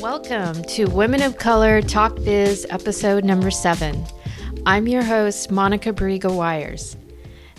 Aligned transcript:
Welcome 0.00 0.64
to 0.64 0.86
Women 0.86 1.20
of 1.20 1.36
Color 1.36 1.82
Talk 1.82 2.14
Biz 2.24 2.66
episode 2.70 3.22
number 3.22 3.50
seven. 3.50 4.06
I'm 4.64 4.88
your 4.88 5.02
host, 5.02 5.50
Monica 5.50 5.92
Briga 5.92 6.34
Wires. 6.34 6.96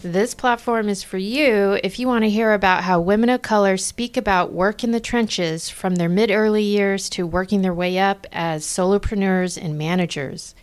This 0.02 0.34
platform 0.34 0.90
is 0.90 1.04
for 1.04 1.20
you 1.20 1.80
if 1.84 2.00
you 2.00 2.08
want 2.08 2.24
to 2.24 2.32
hear 2.32 2.54
about 2.54 2.84
how 2.84 3.00
women 3.00 3.30
of 3.30 3.44
color 3.44 3.78
speak 3.78 4.18
about 4.18 4.54
work 4.54 4.84
in 4.84 4.90
the 4.90 5.00
trenches 5.00 5.70
from 5.70 5.98
their 5.98 6.10
mid 6.10 6.32
early 6.32 6.64
years 6.64 7.12
to 7.12 7.28
working 7.28 7.62
their 7.62 7.76
way 7.76 8.00
up 8.00 8.26
as 8.32 8.66
solopreneurs 8.66 9.56
and 9.56 9.78
managers. 9.78 10.56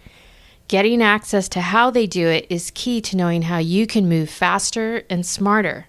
Getting 0.67 1.01
access 1.01 1.49
to 1.51 1.61
how 1.61 1.91
they 1.91 2.09
do 2.09 2.27
it 2.27 2.49
is 2.51 2.73
key 2.75 3.01
to 3.03 3.17
knowing 3.17 3.43
how 3.43 3.59
you 3.59 3.87
can 3.87 4.09
move 4.09 4.31
faster 4.31 5.05
and 5.09 5.25
smarter. 5.25 5.87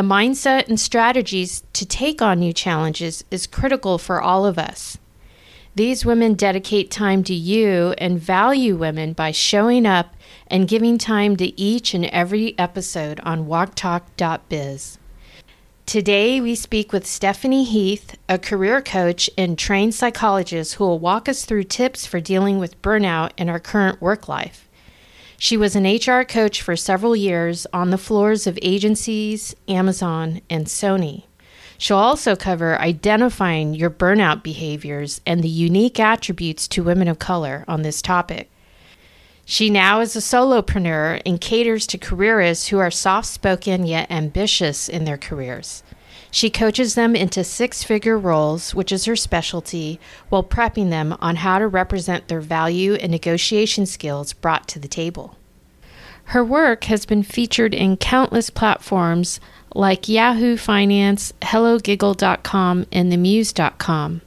The 0.00 0.06
mindset 0.06 0.66
and 0.66 0.80
strategies 0.80 1.62
to 1.74 1.84
take 1.84 2.22
on 2.22 2.40
new 2.40 2.54
challenges 2.54 3.22
is 3.30 3.46
critical 3.46 3.98
for 3.98 4.18
all 4.18 4.46
of 4.46 4.58
us. 4.58 4.96
These 5.74 6.06
women 6.06 6.32
dedicate 6.32 6.90
time 6.90 7.22
to 7.24 7.34
you 7.34 7.94
and 7.98 8.18
value 8.18 8.76
women 8.76 9.12
by 9.12 9.32
showing 9.32 9.84
up 9.84 10.14
and 10.46 10.66
giving 10.66 10.96
time 10.96 11.36
to 11.36 11.60
each 11.60 11.92
and 11.92 12.06
every 12.06 12.58
episode 12.58 13.20
on 13.24 13.46
woctalk.biz. 13.46 14.98
Today, 15.84 16.40
we 16.40 16.54
speak 16.54 16.94
with 16.94 17.06
Stephanie 17.06 17.64
Heath, 17.64 18.16
a 18.26 18.38
career 18.38 18.80
coach 18.80 19.28
and 19.36 19.58
trained 19.58 19.94
psychologist 19.94 20.76
who 20.76 20.84
will 20.84 20.98
walk 20.98 21.28
us 21.28 21.44
through 21.44 21.64
tips 21.64 22.06
for 22.06 22.20
dealing 22.20 22.58
with 22.58 22.80
burnout 22.80 23.32
in 23.36 23.50
our 23.50 23.60
current 23.60 24.00
work 24.00 24.28
life. 24.28 24.66
She 25.42 25.56
was 25.56 25.74
an 25.74 25.86
HR 25.86 26.22
coach 26.22 26.60
for 26.60 26.76
several 26.76 27.16
years 27.16 27.66
on 27.72 27.88
the 27.88 27.96
floors 27.96 28.46
of 28.46 28.58
agencies, 28.60 29.56
Amazon, 29.68 30.42
and 30.50 30.66
Sony. 30.66 31.22
She'll 31.78 31.96
also 31.96 32.36
cover 32.36 32.78
identifying 32.78 33.72
your 33.72 33.88
burnout 33.88 34.42
behaviors 34.42 35.22
and 35.24 35.42
the 35.42 35.48
unique 35.48 35.98
attributes 35.98 36.68
to 36.68 36.82
women 36.82 37.08
of 37.08 37.18
color 37.18 37.64
on 37.66 37.80
this 37.80 38.02
topic. 38.02 38.50
She 39.46 39.70
now 39.70 40.00
is 40.00 40.14
a 40.14 40.18
solopreneur 40.18 41.22
and 41.24 41.40
caters 41.40 41.86
to 41.86 41.96
careerists 41.96 42.68
who 42.68 42.78
are 42.78 42.90
soft 42.90 43.28
spoken 43.28 43.86
yet 43.86 44.10
ambitious 44.10 44.90
in 44.90 45.06
their 45.06 45.16
careers. 45.16 45.82
She 46.30 46.48
coaches 46.48 46.94
them 46.94 47.16
into 47.16 47.42
six 47.42 47.82
figure 47.82 48.16
roles, 48.16 48.72
which 48.74 48.92
is 48.92 49.06
her 49.06 49.16
specialty, 49.16 49.98
while 50.28 50.44
prepping 50.44 50.90
them 50.90 51.16
on 51.20 51.36
how 51.36 51.58
to 51.58 51.66
represent 51.66 52.28
their 52.28 52.40
value 52.40 52.94
and 52.94 53.10
negotiation 53.10 53.84
skills 53.84 54.32
brought 54.32 54.68
to 54.68 54.78
the 54.78 54.86
table. 54.86 55.36
Her 56.30 56.44
work 56.44 56.84
has 56.84 57.06
been 57.06 57.24
featured 57.24 57.74
in 57.74 57.96
countless 57.96 58.50
platforms 58.50 59.40
like 59.74 60.08
Yahoo 60.08 60.56
Finance, 60.56 61.32
HelloGiggle.com, 61.42 62.86
and 62.92 63.12
TheMuse.com, 63.12 64.20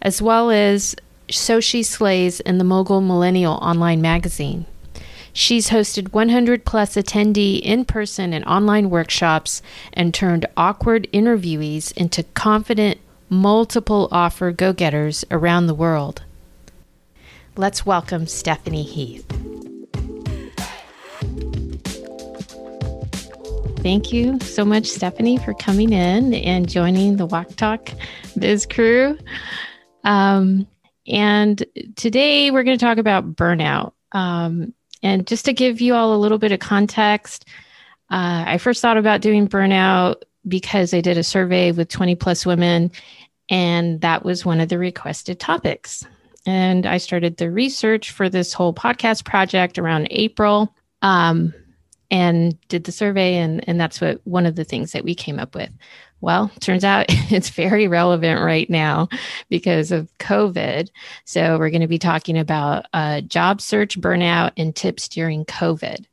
as 0.00 0.22
well 0.22 0.50
as 0.50 0.96
So 1.28 1.60
She 1.60 1.82
Slays 1.82 2.40
and 2.40 2.58
the 2.58 2.64
Mogul 2.64 3.02
Millennial 3.02 3.56
online 3.56 4.00
magazine. 4.00 4.64
She's 5.34 5.68
hosted 5.68 6.14
100 6.14 6.64
plus 6.64 6.94
attendee 6.94 7.60
in 7.60 7.84
person 7.84 8.32
and 8.32 8.46
online 8.46 8.88
workshops 8.88 9.60
and 9.92 10.14
turned 10.14 10.46
awkward 10.56 11.06
interviewees 11.12 11.94
into 11.94 12.22
confident, 12.22 12.98
multiple 13.28 14.08
offer 14.10 14.50
go 14.50 14.72
getters 14.72 15.26
around 15.30 15.66
the 15.66 15.74
world. 15.74 16.22
Let's 17.54 17.84
welcome 17.84 18.26
Stephanie 18.26 18.82
Heath. 18.82 19.73
Thank 23.84 24.14
you 24.14 24.40
so 24.40 24.64
much, 24.64 24.86
Stephanie, 24.86 25.36
for 25.36 25.52
coming 25.52 25.92
in 25.92 26.32
and 26.32 26.66
joining 26.66 27.18
the 27.18 27.26
WOC 27.26 27.54
Talk 27.54 27.90
Biz 28.38 28.64
crew. 28.64 29.18
Um, 30.04 30.66
and 31.06 31.62
today 31.94 32.50
we're 32.50 32.62
going 32.62 32.78
to 32.78 32.82
talk 32.82 32.96
about 32.96 33.36
burnout. 33.36 33.92
Um, 34.12 34.72
and 35.02 35.26
just 35.26 35.44
to 35.44 35.52
give 35.52 35.82
you 35.82 35.92
all 35.94 36.14
a 36.14 36.16
little 36.16 36.38
bit 36.38 36.50
of 36.50 36.60
context, 36.60 37.46
uh, 38.10 38.44
I 38.46 38.56
first 38.56 38.80
thought 38.80 38.96
about 38.96 39.20
doing 39.20 39.46
burnout 39.46 40.22
because 40.48 40.94
I 40.94 41.02
did 41.02 41.18
a 41.18 41.22
survey 41.22 41.70
with 41.70 41.90
20 41.90 42.14
plus 42.14 42.46
women, 42.46 42.90
and 43.50 44.00
that 44.00 44.24
was 44.24 44.46
one 44.46 44.60
of 44.60 44.70
the 44.70 44.78
requested 44.78 45.38
topics. 45.38 46.06
And 46.46 46.86
I 46.86 46.96
started 46.96 47.36
the 47.36 47.50
research 47.50 48.12
for 48.12 48.30
this 48.30 48.54
whole 48.54 48.72
podcast 48.72 49.26
project 49.26 49.78
around 49.78 50.08
April 50.10 50.74
um, 51.02 51.52
and 52.10 52.58
did 52.68 52.84
the 52.84 52.92
survey, 52.92 53.36
and, 53.36 53.66
and 53.68 53.80
that's 53.80 54.00
what 54.00 54.20
one 54.24 54.46
of 54.46 54.56
the 54.56 54.64
things 54.64 54.92
that 54.92 55.04
we 55.04 55.14
came 55.14 55.38
up 55.38 55.54
with. 55.54 55.70
Well, 56.20 56.50
turns 56.60 56.84
out 56.84 57.06
it's 57.08 57.50
very 57.50 57.88
relevant 57.88 58.40
right 58.42 58.68
now 58.68 59.08
because 59.48 59.92
of 59.92 60.10
COVID. 60.18 60.90
So, 61.24 61.58
we're 61.58 61.70
going 61.70 61.80
to 61.82 61.88
be 61.88 61.98
talking 61.98 62.38
about 62.38 62.86
uh, 62.92 63.20
job 63.22 63.60
search, 63.60 64.00
burnout, 64.00 64.52
and 64.56 64.74
tips 64.74 65.08
during 65.08 65.44
COVID. 65.44 66.04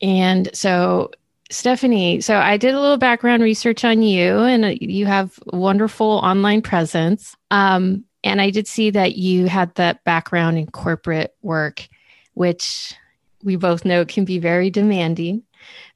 And 0.00 0.50
so, 0.54 1.10
Stephanie, 1.50 2.20
so 2.20 2.38
I 2.38 2.56
did 2.56 2.74
a 2.74 2.80
little 2.80 2.96
background 2.96 3.42
research 3.42 3.84
on 3.84 4.02
you, 4.02 4.38
and 4.38 4.80
you 4.80 5.06
have 5.06 5.38
wonderful 5.46 6.06
online 6.06 6.62
presence. 6.62 7.36
Um, 7.50 8.04
and 8.24 8.40
I 8.40 8.50
did 8.50 8.66
see 8.66 8.90
that 8.90 9.16
you 9.16 9.46
had 9.46 9.74
that 9.74 10.02
background 10.04 10.58
in 10.58 10.66
corporate 10.66 11.34
work, 11.42 11.88
which 12.34 12.94
we 13.42 13.56
both 13.56 13.84
know 13.84 14.00
it 14.00 14.08
can 14.08 14.24
be 14.24 14.38
very 14.38 14.70
demanding 14.70 15.42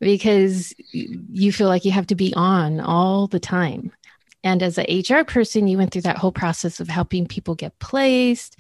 because 0.00 0.74
you 0.92 1.52
feel 1.52 1.68
like 1.68 1.84
you 1.84 1.90
have 1.90 2.06
to 2.08 2.14
be 2.14 2.32
on 2.34 2.80
all 2.80 3.26
the 3.26 3.40
time. 3.40 3.92
And 4.44 4.62
as 4.62 4.78
an 4.78 4.86
HR 4.88 5.24
person, 5.24 5.66
you 5.66 5.76
went 5.76 5.92
through 5.92 6.02
that 6.02 6.18
whole 6.18 6.32
process 6.32 6.78
of 6.78 6.88
helping 6.88 7.26
people 7.26 7.54
get 7.54 7.78
placed 7.78 8.56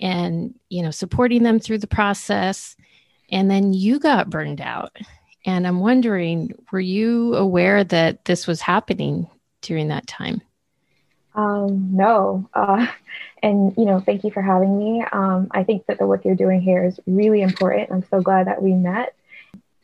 and, 0.00 0.54
you 0.68 0.82
know, 0.82 0.90
supporting 0.90 1.42
them 1.42 1.60
through 1.60 1.78
the 1.78 1.86
process. 1.86 2.76
And 3.30 3.50
then 3.50 3.72
you 3.72 4.00
got 4.00 4.30
burned 4.30 4.60
out. 4.60 4.96
And 5.46 5.66
I'm 5.66 5.80
wondering, 5.80 6.52
were 6.72 6.80
you 6.80 7.34
aware 7.36 7.84
that 7.84 8.24
this 8.24 8.46
was 8.46 8.60
happening 8.60 9.28
during 9.62 9.88
that 9.88 10.06
time? 10.06 10.42
Um, 11.38 11.96
no. 11.96 12.50
Uh, 12.52 12.86
and, 13.42 13.74
you 13.78 13.86
know, 13.86 14.00
thank 14.00 14.24
you 14.24 14.30
for 14.30 14.42
having 14.42 14.78
me. 14.78 15.04
Um, 15.10 15.48
I 15.52 15.64
think 15.64 15.86
that 15.86 15.98
the 15.98 16.06
work 16.06 16.26
you're 16.26 16.34
doing 16.34 16.60
here 16.60 16.84
is 16.84 17.00
really 17.06 17.40
important. 17.42 17.90
I'm 17.90 18.04
so 18.10 18.20
glad 18.20 18.48
that 18.48 18.62
we 18.62 18.74
met 18.74 19.14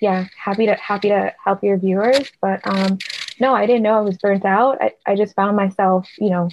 yeah, 0.01 0.27
happy 0.37 0.67
to 0.67 0.75
happy 0.75 1.09
to 1.09 1.33
help 1.43 1.63
your 1.65 1.79
viewers. 1.79 2.31
But 2.41 2.61
um, 2.65 2.99
no, 3.41 3.55
I 3.55 3.67
didn't 3.67 3.83
know 3.83 3.99
I 3.99 4.03
was 4.03 4.19
burnt 4.19 4.45
out. 4.45 4.79
I, 4.83 4.93
I 5.07 5.17
just 5.17 5.35
found 5.35 5.57
myself, 5.57 6.09
you 6.19 6.31
know, 6.31 6.51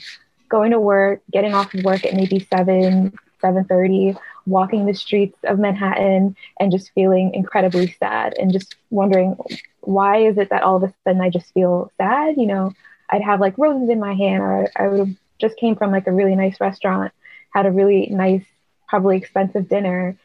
going 0.49 0.71
to 0.71 0.79
work, 0.79 1.21
getting 1.31 1.53
off 1.53 1.73
of 1.73 1.83
work 1.83 2.05
at 2.05 2.13
maybe 2.13 2.47
seven, 2.53 3.13
seven 3.41 3.65
thirty, 3.65 4.15
walking 4.45 4.85
the 4.85 4.93
streets 4.93 5.37
of 5.43 5.59
Manhattan, 5.59 6.35
and 6.59 6.71
just 6.71 6.91
feeling 6.93 7.33
incredibly 7.33 7.91
sad, 7.99 8.35
and 8.39 8.53
just 8.53 8.75
wondering 8.89 9.35
why 9.81 10.25
is 10.27 10.37
it 10.37 10.49
that 10.51 10.63
all 10.63 10.77
of 10.77 10.83
a 10.83 10.93
sudden 11.03 11.21
I 11.21 11.29
just 11.29 11.53
feel 11.53 11.91
sad? 11.97 12.35
You 12.37 12.47
know, 12.47 12.73
I'd 13.11 13.21
have 13.21 13.39
like 13.39 13.57
roses 13.57 13.89
in 13.89 13.99
my 13.99 14.13
hand, 14.13 14.41
or 14.41 14.69
I 14.75 14.87
would 14.87 14.99
have 14.99 15.15
just 15.39 15.57
came 15.57 15.75
from 15.75 15.91
like 15.91 16.07
a 16.07 16.11
really 16.11 16.35
nice 16.35 16.59
restaurant, 16.61 17.11
had 17.53 17.65
a 17.65 17.71
really 17.71 18.07
nice, 18.07 18.45
probably 18.87 19.17
expensive 19.17 19.67
dinner, 19.67 20.17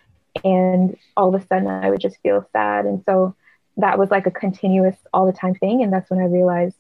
and 0.45 0.97
all 1.17 1.35
of 1.35 1.43
a 1.43 1.47
sudden 1.47 1.67
I 1.67 1.91
would 1.91 2.01
just 2.01 2.19
feel 2.23 2.49
sad. 2.53 2.85
And 2.85 3.03
so 3.05 3.35
that 3.77 3.99
was 3.99 4.11
like 4.11 4.27
a 4.27 4.31
continuous 4.31 4.97
all 5.13 5.27
the 5.27 5.33
time 5.33 5.55
thing. 5.55 5.83
And 5.83 5.93
that's 5.93 6.11
when 6.11 6.21
I 6.21 6.27
realized 6.27 6.77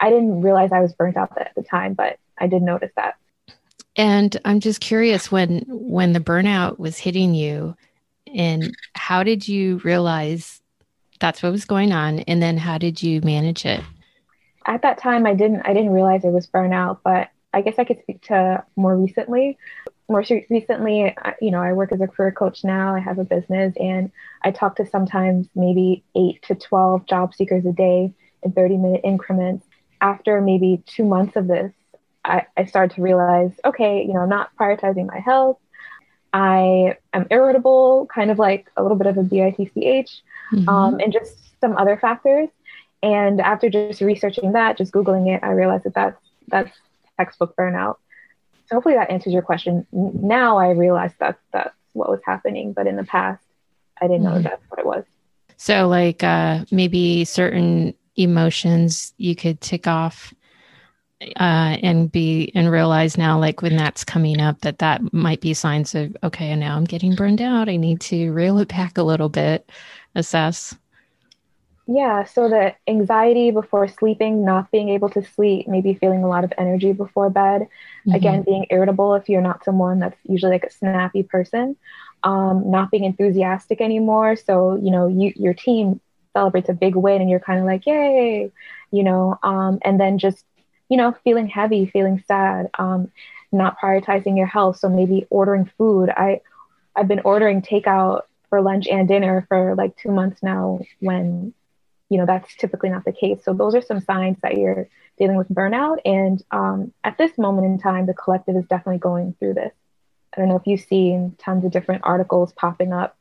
I 0.00 0.10
didn't 0.10 0.42
realize 0.42 0.72
I 0.72 0.80
was 0.80 0.92
burnt 0.92 1.16
out 1.16 1.36
at 1.38 1.54
the 1.54 1.62
time, 1.62 1.94
but 1.94 2.18
I 2.38 2.46
did 2.46 2.62
notice 2.62 2.92
that. 2.96 3.14
And 3.96 4.38
I'm 4.44 4.60
just 4.60 4.80
curious 4.80 5.32
when 5.32 5.64
when 5.68 6.12
the 6.12 6.20
burnout 6.20 6.78
was 6.78 6.98
hitting 6.98 7.34
you 7.34 7.76
and 8.34 8.76
how 8.94 9.22
did 9.22 9.48
you 9.48 9.78
realize 9.78 10.60
that's 11.18 11.42
what 11.42 11.52
was 11.52 11.64
going 11.64 11.92
on 11.92 12.18
and 12.20 12.42
then 12.42 12.58
how 12.58 12.76
did 12.76 13.02
you 13.02 13.22
manage 13.22 13.64
it? 13.64 13.80
At 14.66 14.82
that 14.82 14.98
time 14.98 15.26
I 15.26 15.34
didn't 15.34 15.62
I 15.64 15.72
didn't 15.72 15.92
realize 15.92 16.24
it 16.24 16.28
was 16.28 16.46
burnout, 16.46 16.98
but 17.04 17.30
I 17.54 17.62
guess 17.62 17.78
I 17.78 17.84
could 17.84 18.00
speak 18.02 18.22
to 18.22 18.64
more 18.76 18.96
recently 18.96 19.56
more 20.08 20.24
recently, 20.50 21.14
you 21.40 21.50
know, 21.50 21.60
I 21.60 21.72
work 21.72 21.92
as 21.92 22.00
a 22.00 22.06
career 22.06 22.30
coach 22.30 22.62
now. 22.62 22.94
I 22.94 23.00
have 23.00 23.18
a 23.18 23.24
business 23.24 23.74
and 23.78 24.10
I 24.42 24.52
talk 24.52 24.76
to 24.76 24.86
sometimes 24.86 25.48
maybe 25.54 26.04
eight 26.14 26.42
to 26.42 26.54
12 26.54 27.06
job 27.06 27.34
seekers 27.34 27.66
a 27.66 27.72
day 27.72 28.12
in 28.42 28.52
30 28.52 28.76
minute 28.76 29.00
increments. 29.04 29.66
After 30.00 30.40
maybe 30.40 30.82
two 30.86 31.04
months 31.04 31.36
of 31.36 31.48
this, 31.48 31.72
I, 32.24 32.46
I 32.56 32.66
started 32.66 32.94
to 32.96 33.02
realize, 33.02 33.52
okay, 33.64 34.04
you 34.04 34.12
know, 34.12 34.20
I'm 34.20 34.28
not 34.28 34.50
prioritizing 34.56 35.06
my 35.06 35.18
health. 35.18 35.58
I 36.32 36.96
am 37.12 37.26
irritable, 37.30 38.06
kind 38.14 38.30
of 38.30 38.38
like 38.38 38.70
a 38.76 38.82
little 38.82 38.96
bit 38.96 39.06
of 39.06 39.16
a 39.16 39.22
BITCH, 39.22 40.22
mm-hmm. 40.52 40.68
um, 40.68 41.00
and 41.00 41.12
just 41.12 41.60
some 41.60 41.76
other 41.76 41.96
factors. 41.96 42.48
And 43.02 43.40
after 43.40 43.68
just 43.68 44.00
researching 44.00 44.52
that, 44.52 44.78
just 44.78 44.92
Googling 44.92 45.34
it, 45.34 45.42
I 45.44 45.50
realized 45.50 45.84
that 45.84 45.94
that's, 45.94 46.20
that's 46.48 46.70
textbook 47.18 47.54
burnout. 47.56 47.96
So 48.66 48.76
hopefully 48.76 48.94
that 48.94 49.10
answers 49.10 49.32
your 49.32 49.42
question. 49.42 49.86
Now 49.92 50.58
I 50.58 50.70
realize 50.70 51.12
that 51.20 51.38
that's 51.52 51.74
what 51.92 52.10
was 52.10 52.20
happening, 52.24 52.72
but 52.72 52.86
in 52.86 52.96
the 52.96 53.04
past, 53.04 53.42
I 54.00 54.08
didn't 54.08 54.24
know 54.24 54.32
mm-hmm. 54.32 54.42
that's 54.42 54.62
what 54.68 54.80
it 54.80 54.86
was. 54.86 55.04
So, 55.56 55.88
like 55.88 56.22
uh, 56.22 56.64
maybe 56.70 57.24
certain 57.24 57.94
emotions 58.16 59.14
you 59.16 59.34
could 59.36 59.60
tick 59.60 59.86
off 59.86 60.34
uh, 61.20 61.76
and 61.82 62.12
be 62.12 62.52
and 62.54 62.70
realize 62.70 63.16
now 63.16 63.38
like 63.38 63.62
when 63.62 63.76
that's 63.76 64.04
coming 64.04 64.40
up 64.40 64.60
that 64.60 64.78
that 64.78 65.12
might 65.14 65.40
be 65.40 65.54
signs 65.54 65.94
of 65.94 66.14
okay 66.22 66.54
now 66.54 66.76
i'm 66.76 66.84
getting 66.84 67.14
burned 67.14 67.40
out 67.40 67.70
i 67.70 67.76
need 67.76 68.00
to 68.00 68.30
reel 68.32 68.58
it 68.58 68.68
back 68.68 68.98
a 68.98 69.02
little 69.02 69.30
bit 69.30 69.70
assess 70.14 70.76
yeah 71.86 72.24
so 72.24 72.48
the 72.48 72.74
anxiety 72.88 73.50
before 73.50 73.86
sleeping 73.86 74.44
not 74.44 74.70
being 74.70 74.88
able 74.88 75.08
to 75.08 75.22
sleep 75.22 75.68
maybe 75.68 75.94
feeling 75.94 76.24
a 76.24 76.28
lot 76.28 76.44
of 76.44 76.52
energy 76.58 76.92
before 76.92 77.30
bed 77.30 77.62
mm-hmm. 77.62 78.12
again 78.12 78.42
being 78.42 78.66
irritable 78.70 79.14
if 79.14 79.28
you're 79.28 79.40
not 79.40 79.64
someone 79.64 79.98
that's 79.98 80.18
usually 80.24 80.52
like 80.52 80.64
a 80.64 80.70
snappy 80.70 81.22
person 81.22 81.76
um, 82.22 82.70
not 82.70 82.90
being 82.90 83.04
enthusiastic 83.04 83.80
anymore 83.80 84.36
so 84.36 84.76
you 84.76 84.90
know 84.90 85.06
you, 85.06 85.32
your 85.36 85.54
team 85.54 86.00
celebrates 86.32 86.68
a 86.68 86.74
big 86.74 86.96
win 86.96 87.20
and 87.20 87.30
you're 87.30 87.40
kind 87.40 87.60
of 87.60 87.66
like 87.66 87.86
yay 87.86 88.50
you 88.90 89.02
know 89.02 89.38
um, 89.42 89.78
and 89.82 90.00
then 90.00 90.18
just 90.18 90.44
you 90.88 90.96
know, 90.96 91.14
feeling 91.24 91.48
heavy, 91.48 91.86
feeling 91.86 92.22
sad, 92.26 92.70
um, 92.78 93.10
not 93.52 93.78
prioritizing 93.78 94.36
your 94.36 94.46
health. 94.46 94.78
So 94.78 94.88
maybe 94.88 95.26
ordering 95.30 95.70
food. 95.78 96.10
I, 96.10 96.40
I've 96.94 97.08
been 97.08 97.20
ordering 97.20 97.62
takeout 97.62 98.22
for 98.48 98.60
lunch 98.60 98.86
and 98.86 99.08
dinner 99.08 99.44
for 99.48 99.74
like 99.74 99.96
two 99.96 100.10
months 100.10 100.42
now 100.42 100.80
when, 101.00 101.52
you 102.08 102.18
know, 102.18 102.26
that's 102.26 102.54
typically 102.56 102.88
not 102.88 103.04
the 103.04 103.12
case. 103.12 103.44
So 103.44 103.52
those 103.52 103.74
are 103.74 103.82
some 103.82 104.00
signs 104.00 104.38
that 104.42 104.56
you're 104.56 104.88
dealing 105.18 105.36
with 105.36 105.48
burnout. 105.48 105.98
And 106.04 106.42
um, 106.50 106.92
at 107.02 107.18
this 107.18 107.36
moment 107.36 107.66
in 107.66 107.78
time, 107.78 108.06
the 108.06 108.14
collective 108.14 108.56
is 108.56 108.66
definitely 108.66 108.98
going 108.98 109.34
through 109.38 109.54
this. 109.54 109.72
I 110.34 110.40
don't 110.40 110.48
know 110.48 110.56
if 110.56 110.66
you've 110.66 110.80
seen 110.80 111.34
tons 111.38 111.64
of 111.64 111.72
different 111.72 112.02
articles 112.04 112.52
popping 112.52 112.92
up. 112.92 113.16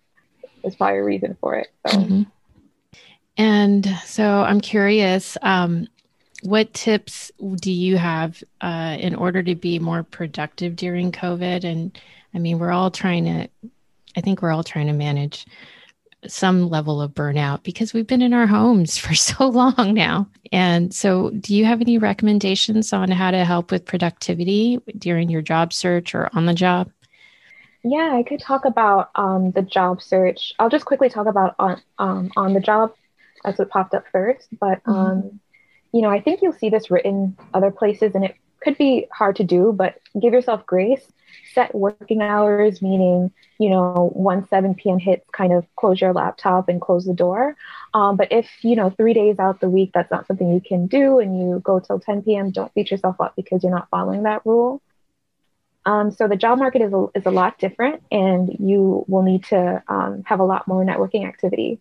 There's 0.61 0.75
probably 0.75 0.99
a 0.99 1.03
reason 1.03 1.37
for 1.39 1.55
it. 1.55 1.67
So. 1.87 1.97
Mm-hmm. 1.97 2.23
And 3.37 3.85
so 4.05 4.23
I'm 4.23 4.61
curious, 4.61 5.37
um, 5.41 5.87
what 6.43 6.73
tips 6.73 7.31
do 7.55 7.71
you 7.71 7.97
have 7.97 8.43
uh, 8.61 8.97
in 8.99 9.15
order 9.15 9.41
to 9.43 9.55
be 9.55 9.79
more 9.79 10.03
productive 10.03 10.75
during 10.75 11.11
COVID? 11.11 11.63
And 11.63 11.97
I 12.33 12.39
mean, 12.39 12.59
we're 12.59 12.71
all 12.71 12.91
trying 12.91 13.25
to, 13.25 13.49
I 14.15 14.21
think 14.21 14.41
we're 14.41 14.51
all 14.51 14.63
trying 14.63 14.87
to 14.87 14.93
manage 14.93 15.45
some 16.31 16.69
level 16.69 17.01
of 17.01 17.13
burnout 17.13 17.63
because 17.63 17.93
we've 17.93 18.07
been 18.07 18.21
in 18.21 18.33
our 18.33 18.47
homes 18.47 18.97
for 18.97 19.13
so 19.13 19.47
long 19.47 19.93
now. 19.93 20.29
And 20.51 20.93
so, 20.93 21.31
do 21.31 21.55
you 21.55 21.65
have 21.65 21.81
any 21.81 21.97
recommendations 21.97 22.93
on 22.93 23.09
how 23.11 23.31
to 23.31 23.43
help 23.45 23.71
with 23.71 23.85
productivity 23.85 24.79
during 24.97 25.29
your 25.29 25.41
job 25.41 25.73
search 25.73 26.15
or 26.15 26.29
on 26.33 26.45
the 26.45 26.53
job? 26.53 26.91
Yeah, 27.83 28.13
I 28.15 28.23
could 28.23 28.39
talk 28.39 28.65
about 28.65 29.11
um, 29.15 29.51
the 29.51 29.61
job 29.61 30.01
search. 30.01 30.53
I'll 30.57 30.69
just 30.69 30.85
quickly 30.85 31.09
talk 31.09 31.27
about 31.27 31.55
on 31.59 31.81
um, 31.99 32.31
on 32.35 32.53
the 32.53 32.59
job. 32.59 32.93
That's 33.43 33.59
what 33.59 33.69
popped 33.69 33.93
up 33.93 34.05
first. 34.11 34.47
But 34.59 34.83
mm-hmm. 34.83 34.91
um, 34.91 35.39
you 35.91 36.01
know, 36.01 36.09
I 36.09 36.19
think 36.19 36.41
you'll 36.41 36.53
see 36.53 36.69
this 36.69 36.89
written 36.89 37.37
other 37.53 37.71
places 37.71 38.15
and 38.15 38.25
it 38.25 38.35
could 38.65 38.77
be 38.77 39.07
hard 39.13 39.37
to 39.37 39.43
do, 39.43 39.71
but 39.71 40.01
give 40.19 40.33
yourself 40.33 40.65
grace. 40.65 41.05
Set 41.53 41.73
working 41.73 42.21
hours, 42.21 42.81
meaning, 42.81 43.31
you 43.59 43.69
know, 43.69 44.11
once 44.13 44.49
7 44.49 44.75
p.m. 44.75 44.99
hits, 44.99 45.23
kind 45.31 45.53
of 45.53 45.65
close 45.77 46.01
your 46.01 46.11
laptop 46.11 46.67
and 46.67 46.81
close 46.81 47.05
the 47.05 47.13
door. 47.13 47.55
Um, 47.93 48.17
but 48.17 48.31
if, 48.31 48.49
you 48.61 48.75
know, 48.75 48.89
three 48.89 49.13
days 49.13 49.39
out 49.39 49.61
the 49.61 49.69
week, 49.69 49.91
that's 49.93 50.11
not 50.11 50.27
something 50.27 50.51
you 50.51 50.59
can 50.59 50.87
do 50.87 51.19
and 51.19 51.39
you 51.39 51.61
go 51.63 51.79
till 51.79 51.99
10 51.99 52.23
p.m., 52.23 52.51
don't 52.51 52.73
beat 52.73 52.91
yourself 52.91 53.21
up 53.21 53.35
because 53.37 53.63
you're 53.63 53.71
not 53.71 53.89
following 53.89 54.23
that 54.23 54.45
rule. 54.45 54.81
Um, 55.85 56.11
so 56.11 56.27
the 56.27 56.35
job 56.35 56.57
market 56.57 56.81
is 56.81 56.91
a, 56.91 57.07
is 57.13 57.25
a 57.25 57.31
lot 57.31 57.59
different 57.59 58.01
and 58.11 58.49
you 58.59 59.05
will 59.07 59.21
need 59.21 59.43
to 59.45 59.83
um, 59.87 60.23
have 60.25 60.39
a 60.39 60.43
lot 60.43 60.67
more 60.67 60.83
networking 60.83 61.27
activity. 61.27 61.79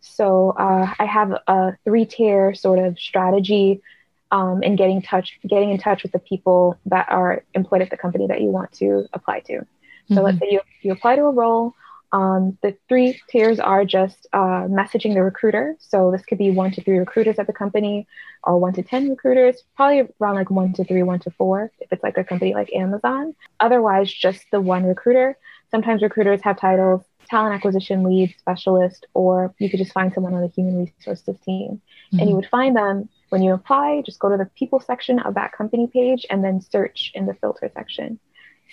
So 0.00 0.50
uh, 0.50 0.92
I 0.98 1.04
have 1.06 1.32
a 1.46 1.72
three-tier 1.84 2.54
sort 2.54 2.78
of 2.78 2.98
strategy 2.98 3.82
um, 4.30 4.62
in 4.62 4.76
getting 4.76 5.02
touch, 5.02 5.38
getting 5.46 5.70
in 5.70 5.78
touch 5.78 6.02
with 6.02 6.12
the 6.12 6.18
people 6.18 6.78
that 6.86 7.06
are 7.08 7.44
employed 7.54 7.82
at 7.82 7.90
the 7.90 7.96
company 7.96 8.26
that 8.26 8.40
you 8.40 8.48
want 8.48 8.72
to 8.72 9.06
apply 9.12 9.40
to. 9.40 9.60
So 10.08 10.14
mm-hmm. 10.14 10.24
let's 10.24 10.38
say 10.38 10.48
you, 10.50 10.60
you 10.82 10.92
apply 10.92 11.16
to 11.16 11.22
a 11.22 11.30
role. 11.30 11.74
Um, 12.12 12.56
the 12.62 12.76
three 12.88 13.20
tiers 13.28 13.58
are 13.58 13.84
just 13.84 14.26
uh, 14.32 14.66
messaging 14.68 15.14
the 15.14 15.22
recruiter. 15.22 15.76
So 15.78 16.10
this 16.12 16.24
could 16.24 16.38
be 16.38 16.50
one 16.50 16.70
to 16.72 16.82
three 16.82 16.98
recruiters 16.98 17.38
at 17.38 17.46
the 17.46 17.52
company, 17.52 18.06
or 18.44 18.58
one 18.58 18.72
to 18.74 18.82
ten 18.82 19.10
recruiters. 19.10 19.62
Probably 19.74 20.08
around 20.20 20.36
like 20.36 20.50
one 20.50 20.72
to 20.74 20.84
three, 20.84 21.02
one 21.02 21.18
to 21.20 21.30
four, 21.32 21.72
if 21.80 21.92
it's 21.92 22.02
like 22.02 22.16
a 22.16 22.24
company 22.24 22.54
like 22.54 22.72
Amazon. 22.72 23.34
Otherwise, 23.58 24.12
just 24.12 24.44
the 24.52 24.60
one 24.60 24.84
recruiter. 24.84 25.36
Sometimes 25.70 26.00
recruiters 26.00 26.40
have 26.42 26.58
titles 26.58 27.02
talent 27.28 27.54
acquisition 27.54 28.04
lead 28.04 28.34
specialist, 28.38 29.06
or 29.14 29.52
you 29.58 29.68
could 29.68 29.78
just 29.78 29.92
find 29.92 30.12
someone 30.14 30.34
on 30.34 30.42
the 30.42 30.48
human 30.48 30.78
resources 30.78 31.36
team. 31.44 31.68
Mm-hmm. 31.68 32.18
And 32.18 32.20
you 32.20 32.26
mm-hmm. 32.26 32.36
would 32.36 32.48
find 32.48 32.76
them 32.76 33.08
when 33.28 33.42
you 33.42 33.52
apply, 33.52 34.02
just 34.04 34.18
go 34.18 34.28
to 34.28 34.36
the 34.36 34.50
people 34.56 34.80
section 34.80 35.18
of 35.18 35.34
that 35.34 35.52
company 35.52 35.88
page 35.92 36.26
and 36.30 36.44
then 36.44 36.60
search 36.60 37.12
in 37.14 37.26
the 37.26 37.34
filter 37.34 37.70
section. 37.74 38.18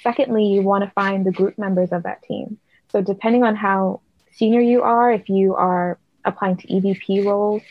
Secondly, 0.01 0.45
you 0.45 0.61
want 0.61 0.83
to 0.83 0.91
find 0.91 1.25
the 1.25 1.31
group 1.31 1.57
members 1.57 1.91
of 1.91 2.03
that 2.03 2.23
team. 2.23 2.57
So, 2.91 3.01
depending 3.01 3.44
on 3.44 3.55
how 3.55 4.01
senior 4.31 4.61
you 4.61 4.81
are, 4.81 5.11
if 5.11 5.29
you 5.29 5.55
are 5.55 5.97
applying 6.25 6.57
to 6.57 6.67
EVP 6.67 7.25
roles, 7.25 7.61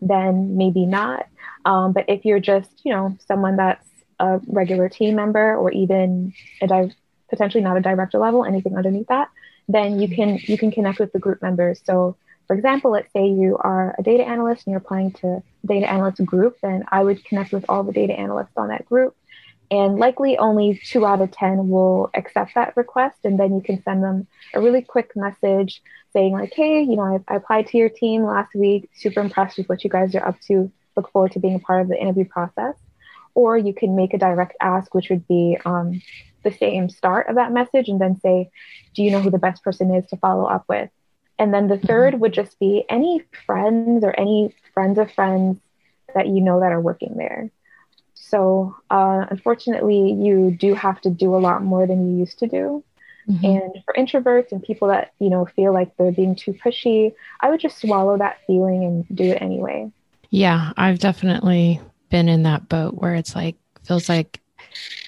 then 0.00 0.56
maybe 0.56 0.86
not. 0.86 1.26
Um, 1.64 1.92
but 1.92 2.06
if 2.08 2.24
you're 2.24 2.40
just, 2.40 2.70
you 2.84 2.92
know, 2.92 3.16
someone 3.26 3.56
that's 3.56 3.86
a 4.18 4.40
regular 4.46 4.88
team 4.88 5.16
member 5.16 5.56
or 5.56 5.70
even 5.72 6.32
a 6.60 6.66
di- 6.66 6.94
potentially 7.28 7.62
not 7.62 7.76
a 7.76 7.80
director 7.80 8.18
level, 8.18 8.44
anything 8.44 8.76
underneath 8.76 9.08
that, 9.08 9.28
then 9.68 10.00
you 10.00 10.08
can 10.08 10.38
you 10.42 10.58
can 10.58 10.70
connect 10.70 10.98
with 10.98 11.12
the 11.12 11.18
group 11.18 11.40
members. 11.42 11.80
So 11.84 12.16
for 12.50 12.54
example, 12.54 12.90
let's 12.90 13.12
say 13.12 13.28
you 13.28 13.56
are 13.60 13.94
a 13.96 14.02
data 14.02 14.24
analyst 14.24 14.66
and 14.66 14.72
you're 14.72 14.80
applying 14.80 15.12
to 15.12 15.40
data 15.64 15.88
analyst 15.88 16.24
group, 16.26 16.56
then 16.60 16.82
I 16.88 17.04
would 17.04 17.24
connect 17.24 17.52
with 17.52 17.64
all 17.68 17.84
the 17.84 17.92
data 17.92 18.12
analysts 18.12 18.56
on 18.56 18.70
that 18.70 18.86
group. 18.86 19.14
And 19.70 20.00
likely 20.00 20.36
only 20.36 20.82
two 20.84 21.06
out 21.06 21.20
of 21.20 21.30
10 21.30 21.68
will 21.68 22.10
accept 22.12 22.56
that 22.56 22.76
request. 22.76 23.18
And 23.22 23.38
then 23.38 23.54
you 23.54 23.60
can 23.60 23.80
send 23.84 24.02
them 24.02 24.26
a 24.52 24.60
really 24.60 24.82
quick 24.82 25.12
message 25.14 25.80
saying, 26.12 26.32
like, 26.32 26.52
hey, 26.52 26.82
you 26.82 26.96
know, 26.96 27.22
I, 27.28 27.32
I 27.32 27.36
applied 27.36 27.68
to 27.68 27.78
your 27.78 27.88
team 27.88 28.24
last 28.24 28.52
week, 28.52 28.90
super 28.96 29.20
impressed 29.20 29.56
with 29.56 29.68
what 29.68 29.84
you 29.84 29.90
guys 29.90 30.12
are 30.16 30.26
up 30.26 30.40
to, 30.48 30.72
look 30.96 31.12
forward 31.12 31.30
to 31.30 31.38
being 31.38 31.54
a 31.54 31.60
part 31.60 31.82
of 31.82 31.88
the 31.88 32.02
interview 32.02 32.24
process. 32.24 32.74
Or 33.36 33.56
you 33.56 33.72
can 33.72 33.94
make 33.94 34.12
a 34.12 34.18
direct 34.18 34.56
ask, 34.60 34.92
which 34.92 35.08
would 35.08 35.28
be, 35.28 35.56
um, 35.64 36.02
the 36.42 36.50
same 36.50 36.88
start 36.88 37.28
of 37.28 37.36
that 37.36 37.52
message 37.52 37.88
and 37.88 38.00
then 38.00 38.18
say, 38.18 38.50
do 38.96 39.04
you 39.04 39.12
know 39.12 39.20
who 39.20 39.30
the 39.30 39.38
best 39.38 39.62
person 39.62 39.94
is 39.94 40.04
to 40.08 40.16
follow 40.16 40.46
up 40.46 40.64
with? 40.68 40.90
And 41.40 41.54
then 41.54 41.68
the 41.68 41.78
3rd 41.78 42.10
mm-hmm. 42.10 42.18
would 42.18 42.34
just 42.34 42.58
be 42.60 42.84
any 42.90 43.24
friends 43.46 44.04
or 44.04 44.14
any 44.20 44.54
friends 44.74 44.98
of 44.98 45.10
friends 45.10 45.58
that 46.14 46.28
you 46.28 46.42
know 46.42 46.60
that 46.60 46.70
are 46.70 46.80
working 46.80 47.16
there. 47.16 47.50
So, 48.12 48.76
uh, 48.90 49.24
unfortunately, 49.30 50.12
you 50.12 50.50
do 50.50 50.74
have 50.74 51.00
to 51.00 51.10
do 51.10 51.34
a 51.34 51.38
lot 51.38 51.64
more 51.64 51.86
than 51.86 52.12
you 52.12 52.18
used 52.18 52.40
to 52.40 52.46
do. 52.46 52.84
Mm-hmm. 53.26 53.44
And 53.46 53.84
for 53.86 53.94
introverts 53.94 54.52
and 54.52 54.62
people 54.62 54.88
that, 54.88 55.12
you 55.18 55.30
know, 55.30 55.46
feel 55.46 55.72
like 55.72 55.96
they're 55.96 56.12
being 56.12 56.36
too 56.36 56.52
pushy, 56.52 57.14
I 57.40 57.48
would 57.48 57.60
just 57.60 57.80
swallow 57.80 58.18
that 58.18 58.40
feeling 58.46 58.84
and 58.84 59.16
do 59.16 59.24
it 59.24 59.40
anyway. 59.40 59.90
Yeah, 60.28 60.74
I've 60.76 60.98
definitely 60.98 61.80
been 62.10 62.28
in 62.28 62.42
that 62.42 62.68
boat 62.68 62.94
where 62.94 63.14
it's 63.14 63.34
like, 63.34 63.56
feels 63.84 64.10
like 64.10 64.40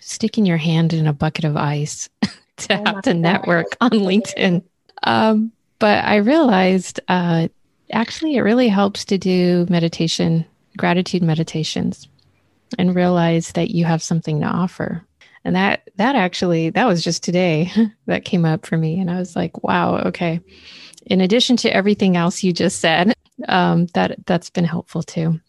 sticking 0.01 0.47
your 0.47 0.57
hand 0.57 0.95
in 0.95 1.07
a 1.07 1.13
bucket 1.13 1.45
of 1.45 1.59
ice 1.59 2.09
to 2.57 2.81
oh 2.81 2.85
have 2.87 3.03
to 3.03 3.13
network 3.13 3.77
on 3.83 3.91
LinkedIn. 3.91 4.63
Um, 5.03 5.53
but 5.83 6.05
I 6.05 6.19
realized 6.19 7.01
uh, 7.09 7.49
actually 7.91 8.37
it 8.37 8.43
really 8.43 8.69
helps 8.69 9.05
to 9.07 9.19
do 9.19 9.67
meditation, 9.69 10.47
gratitude 10.77 11.25
meditations, 11.25 12.07
and 12.79 12.95
realize 12.95 13.51
that 13.55 13.73
you 13.73 13.85
have 13.85 14.01
something 14.01 14.41
to 14.43 14.47
offer. 14.47 15.05
And 15.45 15.57
that 15.57 15.91
that 15.97 16.15
actually 16.15 16.71
that 16.71 16.87
was 16.87 17.03
just 17.03 17.25
today 17.25 17.69
that 18.07 18.25
came 18.25 18.45
up 18.45 18.65
for 18.65 18.77
me, 18.77 19.01
and 19.01 19.11
I 19.11 19.19
was 19.19 19.35
like, 19.35 19.65
wow, 19.65 19.97
okay. 20.07 20.39
In 21.07 21.21
addition 21.21 21.57
to 21.57 21.75
everything 21.75 22.17
else 22.17 22.45
you 22.45 22.53
just 22.53 22.79
said, 22.79 23.13
um, 23.49 23.87
that 23.95 24.25
that's 24.25 24.51
been 24.51 24.65
helpful 24.65 25.03
too. 25.03 25.41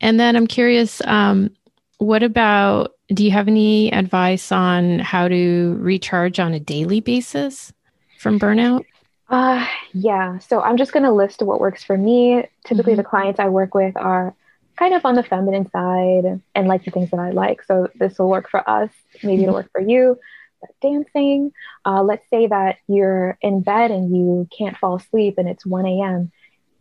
And 0.00 0.18
then 0.18 0.34
I'm 0.34 0.48
curious, 0.48 1.00
um, 1.06 1.50
what 1.98 2.24
about 2.24 2.94
do 3.14 3.24
you 3.24 3.30
have 3.30 3.46
any 3.46 3.92
advice 3.92 4.50
on 4.50 4.98
how 4.98 5.28
to 5.28 5.76
recharge 5.78 6.40
on 6.40 6.52
a 6.52 6.58
daily 6.58 6.98
basis 6.98 7.72
from 8.18 8.40
burnout? 8.40 8.84
Uh, 9.28 9.66
yeah. 9.92 10.38
So 10.38 10.60
I'm 10.60 10.76
just 10.76 10.92
going 10.92 11.02
to 11.02 11.12
list 11.12 11.42
what 11.42 11.60
works 11.60 11.84
for 11.84 11.96
me. 11.96 12.46
Typically, 12.64 12.92
mm-hmm. 12.92 12.98
the 12.98 13.04
clients 13.04 13.40
I 13.40 13.48
work 13.48 13.74
with 13.74 13.96
are 13.96 14.34
kind 14.76 14.94
of 14.94 15.04
on 15.04 15.14
the 15.14 15.22
feminine 15.22 15.68
side 15.70 16.40
and 16.54 16.68
like 16.68 16.84
the 16.84 16.90
things 16.90 17.10
that 17.10 17.20
I 17.20 17.30
like. 17.30 17.62
So 17.64 17.88
this 17.96 18.18
will 18.18 18.30
work 18.30 18.48
for 18.48 18.68
us. 18.68 18.90
Maybe 19.22 19.34
mm-hmm. 19.34 19.42
it'll 19.42 19.54
work 19.54 19.70
for 19.72 19.80
you. 19.80 20.18
But 20.60 20.70
Dancing. 20.80 21.52
Uh, 21.84 22.02
let's 22.02 22.28
say 22.30 22.46
that 22.46 22.76
you're 22.88 23.38
in 23.42 23.60
bed 23.60 23.90
and 23.90 24.16
you 24.16 24.48
can't 24.56 24.76
fall 24.76 24.96
asleep 24.96 25.34
and 25.38 25.48
it's 25.48 25.66
1 25.66 25.86
a.m., 25.86 26.32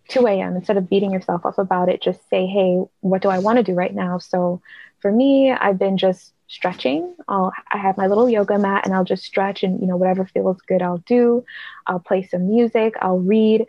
2 0.10 0.26
a.m. 0.26 0.56
Instead 0.56 0.78
of 0.78 0.90
beating 0.90 1.12
yourself 1.12 1.46
up 1.46 1.58
about 1.58 1.90
it, 1.90 2.02
just 2.02 2.28
say, 2.30 2.46
hey, 2.46 2.82
what 3.02 3.22
do 3.22 3.30
I 3.30 3.40
want 3.40 3.58
to 3.58 3.64
do 3.64 3.74
right 3.74 3.94
now? 3.94 4.20
So 4.20 4.62
for 5.00 5.12
me, 5.12 5.52
I've 5.52 5.78
been 5.78 5.98
just 5.98 6.32
stretching. 6.48 7.16
I'll, 7.28 7.52
I 7.72 7.78
have 7.78 7.98
my 7.98 8.08
little 8.08 8.30
yoga 8.30 8.58
mat 8.58 8.86
and 8.86 8.94
I'll 8.94 9.04
just 9.04 9.24
stretch 9.24 9.64
and, 9.64 9.80
you 9.82 9.88
know, 9.88 9.98
whatever 9.98 10.26
feels 10.26 10.62
good, 10.62 10.82
I'll 10.82 11.00
do. 11.00 11.44
I'll 11.86 12.00
play 12.00 12.24
some 12.24 12.48
music, 12.48 12.96
I'll 13.02 13.20
read, 13.20 13.66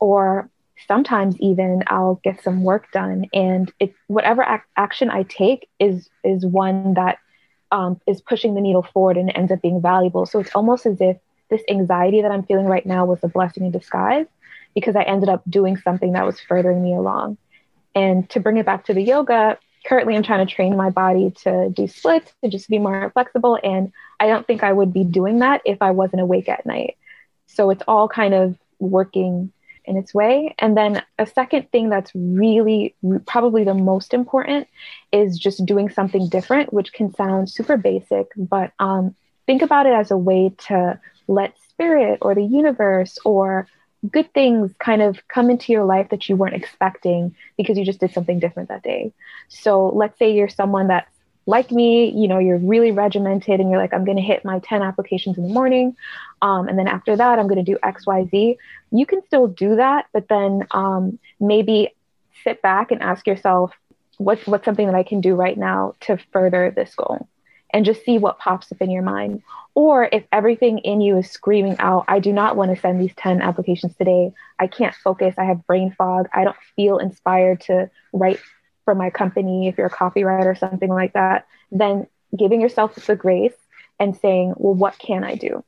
or 0.00 0.48
sometimes 0.86 1.36
even 1.38 1.82
I'll 1.86 2.20
get 2.24 2.42
some 2.42 2.64
work 2.64 2.90
done, 2.92 3.26
and 3.32 3.72
it 3.78 3.94
whatever 4.08 4.42
ac- 4.42 4.64
action 4.76 5.10
I 5.10 5.22
take 5.24 5.68
is 5.78 6.08
is 6.24 6.44
one 6.44 6.94
that 6.94 7.18
um, 7.70 8.00
is 8.06 8.20
pushing 8.20 8.54
the 8.54 8.60
needle 8.60 8.82
forward 8.82 9.16
and 9.16 9.30
ends 9.34 9.52
up 9.52 9.62
being 9.62 9.80
valuable. 9.80 10.26
So 10.26 10.40
it's 10.40 10.54
almost 10.54 10.86
as 10.86 11.00
if 11.00 11.16
this 11.50 11.62
anxiety 11.68 12.22
that 12.22 12.30
I'm 12.30 12.42
feeling 12.42 12.66
right 12.66 12.84
now 12.84 13.04
was 13.04 13.20
a 13.22 13.28
blessing 13.28 13.64
in 13.64 13.70
disguise 13.70 14.26
because 14.74 14.96
I 14.96 15.02
ended 15.02 15.28
up 15.28 15.42
doing 15.48 15.76
something 15.76 16.12
that 16.12 16.26
was 16.26 16.40
furthering 16.40 16.82
me 16.82 16.94
along. 16.94 17.36
And 17.94 18.28
to 18.30 18.40
bring 18.40 18.56
it 18.56 18.66
back 18.66 18.86
to 18.86 18.94
the 18.94 19.02
yoga, 19.02 19.58
currently 19.84 20.16
I'm 20.16 20.22
trying 20.22 20.46
to 20.46 20.54
train 20.54 20.76
my 20.76 20.90
body 20.90 21.32
to 21.42 21.70
do 21.70 21.86
splits 21.86 22.32
to 22.42 22.50
just 22.50 22.68
be 22.68 22.78
more 22.78 23.10
flexible. 23.10 23.58
And 23.62 23.92
I 24.20 24.26
don't 24.26 24.46
think 24.46 24.62
I 24.62 24.72
would 24.72 24.92
be 24.92 25.04
doing 25.04 25.40
that 25.40 25.62
if 25.64 25.82
I 25.82 25.90
wasn't 25.90 26.22
awake 26.22 26.48
at 26.48 26.66
night. 26.66 26.96
So 27.46 27.70
it's 27.70 27.82
all 27.86 28.08
kind 28.08 28.34
of 28.34 28.56
working 28.78 29.52
in 29.84 29.96
its 29.96 30.14
way. 30.14 30.54
And 30.58 30.76
then 30.76 31.02
a 31.18 31.26
second 31.26 31.70
thing 31.70 31.88
that's 31.88 32.12
really 32.14 32.94
probably 33.26 33.64
the 33.64 33.74
most 33.74 34.14
important 34.14 34.68
is 35.10 35.38
just 35.38 35.66
doing 35.66 35.90
something 35.90 36.28
different, 36.28 36.72
which 36.72 36.92
can 36.92 37.12
sound 37.14 37.50
super 37.50 37.76
basic, 37.76 38.28
but 38.36 38.72
um, 38.78 39.14
think 39.46 39.62
about 39.62 39.86
it 39.86 39.94
as 39.94 40.10
a 40.10 40.16
way 40.16 40.52
to 40.68 41.00
let 41.26 41.56
spirit 41.68 42.18
or 42.22 42.34
the 42.34 42.44
universe 42.44 43.18
or 43.24 43.66
good 44.10 44.32
things 44.34 44.72
kind 44.78 45.00
of 45.02 45.26
come 45.28 45.50
into 45.50 45.72
your 45.72 45.84
life 45.84 46.08
that 46.10 46.28
you 46.28 46.36
weren't 46.36 46.54
expecting 46.54 47.34
because 47.56 47.78
you 47.78 47.84
just 47.84 48.00
did 48.00 48.12
something 48.12 48.38
different 48.38 48.68
that 48.68 48.82
day. 48.82 49.12
So 49.48 49.88
let's 49.88 50.18
say 50.18 50.34
you're 50.34 50.48
someone 50.48 50.88
that's 50.88 51.08
like 51.46 51.70
me, 51.70 52.10
you 52.10 52.28
know, 52.28 52.38
you're 52.38 52.58
really 52.58 52.92
regimented 52.92 53.60
and 53.60 53.70
you're 53.70 53.80
like, 53.80 53.92
I'm 53.92 54.04
going 54.04 54.16
to 54.16 54.22
hit 54.22 54.44
my 54.44 54.60
10 54.60 54.82
applications 54.82 55.38
in 55.38 55.44
the 55.44 55.52
morning. 55.52 55.96
Um, 56.40 56.68
and 56.68 56.78
then 56.78 56.86
after 56.86 57.16
that, 57.16 57.38
I'm 57.38 57.48
going 57.48 57.64
to 57.64 57.72
do 57.72 57.78
X, 57.82 58.06
Y, 58.06 58.26
Z. 58.30 58.58
You 58.92 59.06
can 59.06 59.24
still 59.26 59.48
do 59.48 59.76
that, 59.76 60.06
but 60.12 60.28
then 60.28 60.66
um, 60.70 61.18
maybe 61.40 61.94
sit 62.44 62.62
back 62.62 62.90
and 62.90 63.02
ask 63.02 63.26
yourself, 63.26 63.72
what's, 64.18 64.46
what's 64.46 64.64
something 64.64 64.86
that 64.86 64.94
I 64.94 65.02
can 65.02 65.20
do 65.20 65.34
right 65.34 65.56
now 65.56 65.94
to 66.02 66.18
further 66.32 66.72
this 66.74 66.94
goal? 66.94 67.28
And 67.72 67.86
just 67.86 68.04
see 68.04 68.18
what 68.18 68.38
pops 68.38 68.70
up 68.70 68.82
in 68.82 68.90
your 68.90 69.02
mind. 69.02 69.42
Or 69.74 70.08
if 70.12 70.24
everything 70.30 70.78
in 70.78 71.00
you 71.00 71.16
is 71.16 71.30
screaming 71.30 71.76
out, 71.78 72.04
I 72.06 72.18
do 72.18 72.32
not 72.32 72.54
want 72.54 72.74
to 72.74 72.80
send 72.80 73.00
these 73.00 73.14
10 73.16 73.40
applications 73.40 73.96
today. 73.96 74.32
I 74.58 74.66
can't 74.66 74.94
focus. 74.94 75.34
I 75.38 75.44
have 75.44 75.66
brain 75.66 75.94
fog. 75.96 76.28
I 76.34 76.44
don't 76.44 76.56
feel 76.76 76.98
inspired 76.98 77.62
to 77.62 77.90
write 78.12 78.40
for 78.84 78.94
my 78.94 79.08
company. 79.08 79.68
If 79.68 79.78
you're 79.78 79.86
a 79.86 79.90
copywriter 79.90 80.46
or 80.46 80.54
something 80.54 80.90
like 80.90 81.14
that, 81.14 81.46
then 81.70 82.06
giving 82.36 82.60
yourself 82.60 82.94
the 82.94 83.16
grace 83.16 83.56
and 83.98 84.16
saying, 84.16 84.54
well, 84.56 84.74
what 84.74 84.98
can 84.98 85.24
I 85.24 85.36
do? 85.36 85.64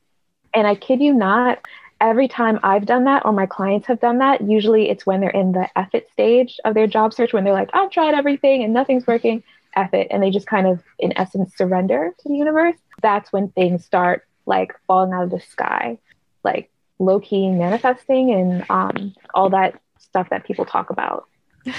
And 0.53 0.67
I 0.67 0.75
kid 0.75 1.01
you 1.01 1.13
not, 1.13 1.59
every 1.99 2.27
time 2.27 2.59
I've 2.61 2.85
done 2.85 3.05
that 3.05 3.25
or 3.25 3.31
my 3.31 3.45
clients 3.45 3.87
have 3.87 3.99
done 3.99 4.19
that, 4.19 4.41
usually 4.41 4.89
it's 4.89 5.05
when 5.05 5.21
they're 5.21 5.29
in 5.29 5.53
the 5.53 5.67
effort 5.77 6.09
stage 6.11 6.59
of 6.65 6.73
their 6.73 6.87
job 6.87 7.13
search, 7.13 7.33
when 7.33 7.43
they're 7.43 7.53
like, 7.53 7.69
I've 7.73 7.91
tried 7.91 8.13
everything 8.13 8.63
and 8.63 8.73
nothing's 8.73 9.07
working, 9.07 9.43
effort. 9.75 10.07
And 10.09 10.21
they 10.23 10.29
just 10.31 10.47
kind 10.47 10.67
of, 10.67 10.83
in 10.99 11.17
essence, 11.17 11.53
surrender 11.57 12.13
to 12.17 12.29
the 12.29 12.35
universe 12.35 12.75
that's 13.01 13.31
when 13.31 13.49
things 13.49 13.85
start 13.85 14.25
like 14.45 14.73
falling 14.87 15.13
out 15.13 15.23
of 15.23 15.29
the 15.31 15.39
sky, 15.39 15.97
like 16.43 16.71
low 16.99 17.19
key 17.19 17.49
manifesting 17.49 18.31
and 18.31 18.65
um, 18.69 19.13
all 19.33 19.49
that 19.49 19.79
stuff 19.99 20.29
that 20.29 20.45
people 20.45 20.65
talk 20.65 20.89
about. 20.89 21.27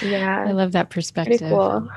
Yeah. 0.03 0.45
I 0.47 0.53
love 0.53 0.73
that 0.73 0.91
perspective. 0.91 1.39
Pretty 1.39 1.55
cool. 1.55 1.89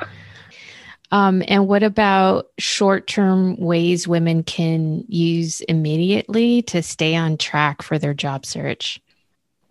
Um, 1.12 1.44
and 1.48 1.68
what 1.68 1.82
about 1.82 2.50
short 2.60 3.08
term 3.08 3.56
ways 3.58 4.08
women 4.08 4.44
can 4.44 5.06
use 5.08 5.62
immediately 5.62 6.62
to 6.64 6.84
stay 6.84 7.16
on 7.16 7.38
track 7.38 7.82
for 7.82 7.98
their 7.98 8.14
job 8.14 8.46
search? 8.46 9.02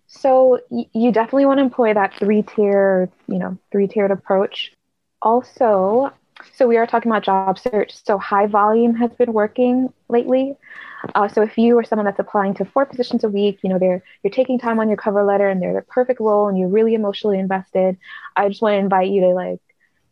So 0.07 0.59
y- 0.69 0.89
you 0.93 1.13
definitely 1.13 1.45
want 1.45 1.59
to 1.59 1.63
employ 1.63 1.93
that 1.93 2.13
three 2.15 2.41
tier, 2.41 3.09
you 3.27 3.39
know, 3.39 3.57
three 3.71 3.87
tiered 3.87 4.11
approach. 4.11 4.73
Also, 5.21 6.11
so 6.55 6.67
we 6.67 6.77
are 6.77 6.85
talking 6.85 7.11
about 7.11 7.23
job 7.23 7.59
search. 7.59 7.93
So 8.03 8.17
high 8.17 8.47
volume 8.47 8.95
has 8.95 9.11
been 9.11 9.33
working 9.33 9.93
lately. 10.07 10.55
Uh, 11.15 11.27
so 11.27 11.41
if 11.41 11.57
you 11.57 11.77
are 11.77 11.83
someone 11.83 12.05
that's 12.05 12.19
applying 12.19 12.53
to 12.55 12.65
four 12.65 12.85
positions 12.85 13.23
a 13.23 13.29
week, 13.29 13.59
you 13.63 13.69
know, 13.69 13.79
they're 13.79 14.03
you're 14.23 14.31
taking 14.31 14.59
time 14.59 14.79
on 14.79 14.89
your 14.89 14.97
cover 14.97 15.23
letter 15.23 15.47
and 15.47 15.61
they're 15.61 15.73
the 15.73 15.81
perfect 15.81 16.19
role 16.19 16.47
and 16.47 16.57
you're 16.57 16.67
really 16.67 16.93
emotionally 16.93 17.39
invested. 17.39 17.97
I 18.35 18.49
just 18.49 18.61
want 18.61 18.73
to 18.73 18.79
invite 18.79 19.09
you 19.09 19.21
to 19.21 19.29
like 19.29 19.59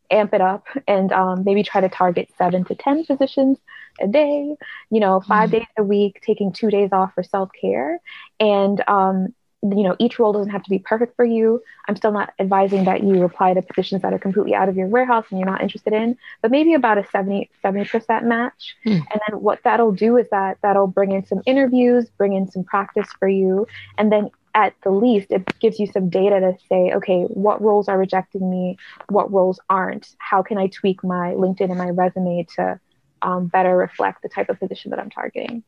amp 0.09 0.33
it 0.33 0.41
up 0.41 0.65
and 0.87 1.11
um, 1.11 1.43
maybe 1.43 1.63
try 1.63 1.81
to 1.81 1.89
target 1.89 2.29
seven 2.37 2.63
to 2.65 2.75
ten 2.75 3.05
positions 3.05 3.57
a 3.99 4.07
day. 4.07 4.55
You 4.89 4.99
know, 4.99 5.19
5 5.19 5.49
mm-hmm. 5.49 5.57
days 5.57 5.67
a 5.77 5.83
week, 5.83 6.21
taking 6.25 6.53
two 6.53 6.69
days 6.69 6.89
off 6.91 7.13
for 7.13 7.23
self 7.23 7.49
care, 7.59 7.99
and 8.39 8.81
um, 8.87 9.33
you 9.63 9.83
know 9.83 9.95
each 9.97 10.19
role 10.19 10.33
doesn't 10.33 10.51
have 10.51 10.63
to 10.63 10.69
be 10.69 10.79
perfect 10.79 11.15
for 11.15 11.25
you. 11.25 11.61
I'm 11.87 11.95
still 11.95 12.11
not 12.11 12.33
advising 12.39 12.83
that 12.85 13.03
you 13.03 13.23
apply 13.23 13.55
to 13.55 13.61
positions 13.61 14.03
that 14.03 14.13
are 14.13 14.19
completely 14.19 14.53
out 14.53 14.69
of 14.69 14.75
your 14.77 14.87
warehouse 14.87 15.25
and 15.29 15.39
you're 15.39 15.49
not 15.49 15.61
interested 15.61 15.93
in 15.93 16.17
but 16.41 16.51
maybe 16.51 16.73
about 16.73 16.97
a 16.97 17.05
70 17.11 17.49
70% 17.63 18.23
match. 18.23 18.75
Mm. 18.85 19.03
and 19.11 19.21
then 19.27 19.41
what 19.41 19.59
that'll 19.63 19.91
do 19.91 20.17
is 20.17 20.27
that 20.29 20.57
that'll 20.61 20.87
bring 20.87 21.11
in 21.11 21.25
some 21.25 21.41
interviews 21.45 22.07
bring 22.17 22.33
in 22.33 22.49
some 22.49 22.63
practice 22.63 23.09
for 23.19 23.27
you. 23.27 23.67
And 23.97 24.11
then 24.11 24.29
at 24.53 24.73
the 24.83 24.91
least 24.91 25.27
it 25.31 25.43
gives 25.59 25.79
you 25.79 25.87
some 25.87 26.09
data 26.09 26.39
to 26.39 26.55
say 26.69 26.93
okay 26.93 27.23
what 27.23 27.61
roles 27.61 27.87
are 27.87 27.97
rejecting 27.97 28.49
me? 28.49 28.77
What 29.09 29.31
roles 29.31 29.59
aren't? 29.69 30.15
How 30.19 30.43
can 30.43 30.57
i 30.59 30.67
tweak 30.67 31.03
my 31.03 31.33
linkedin 31.33 31.69
and 31.69 31.77
my 31.77 31.89
resume 31.89 32.45
to 32.55 32.79
um, 33.23 33.47
better 33.47 33.75
reflect 33.75 34.21
the 34.21 34.29
type 34.29 34.49
of 34.49 34.59
position 34.59 34.91
that 34.91 34.99
i'm 34.99 35.09
targeting 35.09 35.63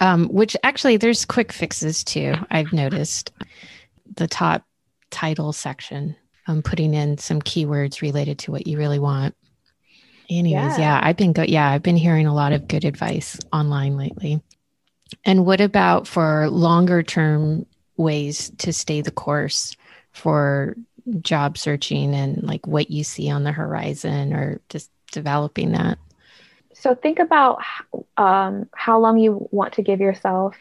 um, 0.00 0.28
which 0.28 0.56
actually 0.62 0.96
there's 0.96 1.24
quick 1.24 1.52
fixes 1.52 2.04
too. 2.04 2.34
I've 2.50 2.72
noticed 2.72 3.32
the 4.16 4.28
top 4.28 4.64
title 5.10 5.52
section. 5.52 6.16
I'm 6.46 6.62
putting 6.62 6.94
in 6.94 7.18
some 7.18 7.42
keywords 7.42 8.00
related 8.00 8.38
to 8.40 8.52
what 8.52 8.66
you 8.66 8.78
really 8.78 8.98
want. 8.98 9.34
Anyways, 10.30 10.78
yeah, 10.78 10.78
yeah 10.78 11.00
I've 11.02 11.16
been 11.16 11.32
good. 11.32 11.48
Yeah, 11.48 11.68
I've 11.68 11.82
been 11.82 11.96
hearing 11.96 12.26
a 12.26 12.34
lot 12.34 12.52
of 12.52 12.68
good 12.68 12.84
advice 12.84 13.38
online 13.52 13.96
lately. 13.96 14.42
And 15.24 15.46
what 15.46 15.60
about 15.60 16.06
for 16.06 16.48
longer 16.50 17.02
term 17.02 17.66
ways 17.96 18.50
to 18.58 18.72
stay 18.72 19.00
the 19.00 19.10
course 19.10 19.76
for 20.12 20.76
job 21.20 21.56
searching 21.56 22.14
and 22.14 22.42
like 22.42 22.66
what 22.66 22.90
you 22.90 23.04
see 23.04 23.30
on 23.30 23.44
the 23.44 23.52
horizon 23.52 24.34
or 24.34 24.60
just 24.68 24.90
developing 25.12 25.72
that? 25.72 25.98
So 26.80 26.94
think 26.94 27.18
about 27.18 27.60
um, 28.16 28.68
how 28.72 29.00
long 29.00 29.18
you 29.18 29.48
want 29.50 29.74
to 29.74 29.82
give 29.82 30.00
yourself 30.00 30.54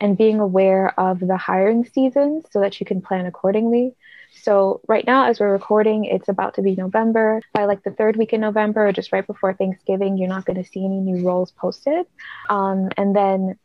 and 0.00 0.16
being 0.16 0.40
aware 0.40 0.98
of 0.98 1.20
the 1.20 1.36
hiring 1.36 1.84
season 1.84 2.42
so 2.50 2.60
that 2.60 2.80
you 2.80 2.86
can 2.86 3.02
plan 3.02 3.26
accordingly. 3.26 3.94
So 4.32 4.80
right 4.88 5.06
now, 5.06 5.28
as 5.28 5.40
we're 5.40 5.52
recording, 5.52 6.04
it's 6.04 6.28
about 6.28 6.54
to 6.54 6.62
be 6.62 6.74
November. 6.74 7.42
By 7.52 7.66
like 7.66 7.82
the 7.82 7.90
third 7.90 8.16
week 8.16 8.32
in 8.32 8.40
November, 8.40 8.88
or 8.88 8.92
just 8.92 9.12
right 9.12 9.26
before 9.26 9.52
Thanksgiving, 9.52 10.16
you're 10.16 10.28
not 10.28 10.46
going 10.46 10.62
to 10.62 10.68
see 10.68 10.84
any 10.84 11.00
new 11.00 11.26
roles 11.26 11.50
posted. 11.50 12.06
Um, 12.48 12.88
and 12.96 13.14
then, 13.14 13.58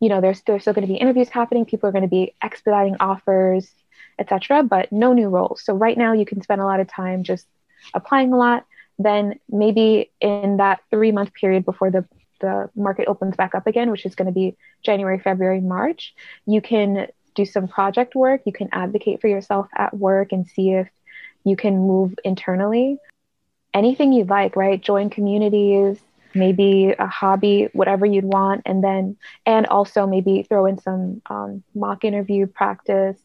you 0.00 0.08
know, 0.08 0.20
there's 0.20 0.40
there's 0.42 0.62
still 0.62 0.74
going 0.74 0.86
to 0.86 0.92
be 0.92 0.98
interviews 0.98 1.28
happening. 1.28 1.64
People 1.64 1.88
are 1.88 1.92
going 1.92 2.02
to 2.02 2.08
be 2.08 2.34
expediting 2.42 2.96
offers, 3.00 3.70
etc. 4.18 4.62
But 4.62 4.90
no 4.92 5.12
new 5.12 5.28
roles. 5.28 5.62
So 5.64 5.74
right 5.74 5.98
now, 5.98 6.12
you 6.12 6.24
can 6.24 6.40
spend 6.40 6.60
a 6.60 6.66
lot 6.66 6.80
of 6.80 6.88
time 6.88 7.24
just 7.24 7.46
applying 7.94 8.32
a 8.32 8.36
lot 8.36 8.64
then 9.04 9.38
maybe 9.48 10.10
in 10.20 10.58
that 10.58 10.80
three 10.90 11.12
month 11.12 11.32
period 11.34 11.64
before 11.64 11.90
the 11.90 12.04
the 12.42 12.68
market 12.74 13.08
opens 13.08 13.36
back 13.36 13.54
up 13.54 13.66
again, 13.66 13.90
which 13.90 14.04
is 14.04 14.14
going 14.14 14.26
to 14.26 14.32
be 14.32 14.56
January, 14.82 15.18
February, 15.18 15.60
March, 15.60 16.12
you 16.44 16.60
can 16.60 17.06
do 17.34 17.46
some 17.46 17.68
project 17.68 18.14
work. 18.14 18.42
You 18.44 18.52
can 18.52 18.68
advocate 18.72 19.20
for 19.22 19.28
yourself 19.28 19.68
at 19.74 19.96
work 19.96 20.32
and 20.32 20.46
see 20.46 20.72
if 20.72 20.88
you 21.44 21.56
can 21.56 21.78
move 21.78 22.14
internally. 22.24 22.98
Anything 23.72 24.12
you'd 24.12 24.28
like, 24.28 24.54
right? 24.54 24.82
Join 24.82 25.08
communities, 25.08 25.98
maybe 26.34 26.94
a 26.98 27.06
hobby, 27.06 27.68
whatever 27.72 28.04
you'd 28.04 28.24
want. 28.24 28.62
And 28.66 28.84
then, 28.84 29.16
and 29.46 29.66
also 29.66 30.06
maybe 30.06 30.42
throw 30.42 30.66
in 30.66 30.78
some 30.78 31.22
um, 31.30 31.62
mock 31.74 32.04
interview 32.04 32.46
practice. 32.46 33.18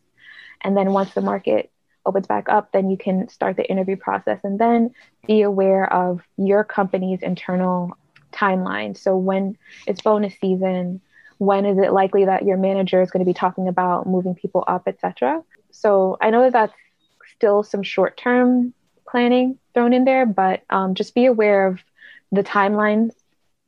And 0.62 0.78
then 0.78 0.94
once 0.94 1.14
the 1.14 1.22
market 1.22 1.70
opens 2.08 2.26
back 2.26 2.50
up, 2.50 2.72
then 2.72 2.90
you 2.90 2.98
can 2.98 3.28
start 3.30 3.58
the 3.58 3.70
interview 3.70 3.96
process 3.96 4.40
and 4.44 4.58
then 4.58 4.94
be 5.28 5.42
aware 5.42 5.92
of 5.92 6.22
your 6.38 6.64
company's 6.64 7.22
internal 7.22 7.96
timeline. 8.32 8.98
So 8.98 9.18
when 9.18 9.58
it's 9.86 10.02
bonus 10.02 10.34
season, 10.40 11.02
when 11.38 11.66
is 11.66 11.78
it 11.78 11.92
likely 11.92 12.26
that 12.26 12.46
your 12.46 12.58
manager 12.58 13.02
is 13.02 13.12
going 13.12 13.24
to 13.24 13.30
be 13.30 13.34
talking 13.34 13.68
about 13.68 14.08
moving 14.08 14.34
people 14.34 14.64
up, 14.68 14.88
etc. 14.88 15.44
So 15.72 16.18
I 16.22 16.32
know 16.32 16.44
that 16.44 16.54
that's 16.54 16.74
still 17.36 17.62
some 17.64 17.84
short-term 17.84 18.74
planning 19.08 19.58
thrown 19.74 19.94
in 19.94 20.06
there, 20.06 20.26
but 20.26 20.64
um, 20.70 20.96
just 20.96 21.14
be 21.14 21.26
aware 21.26 21.68
of 21.68 21.80
the 22.32 22.44
timelines 22.44 23.12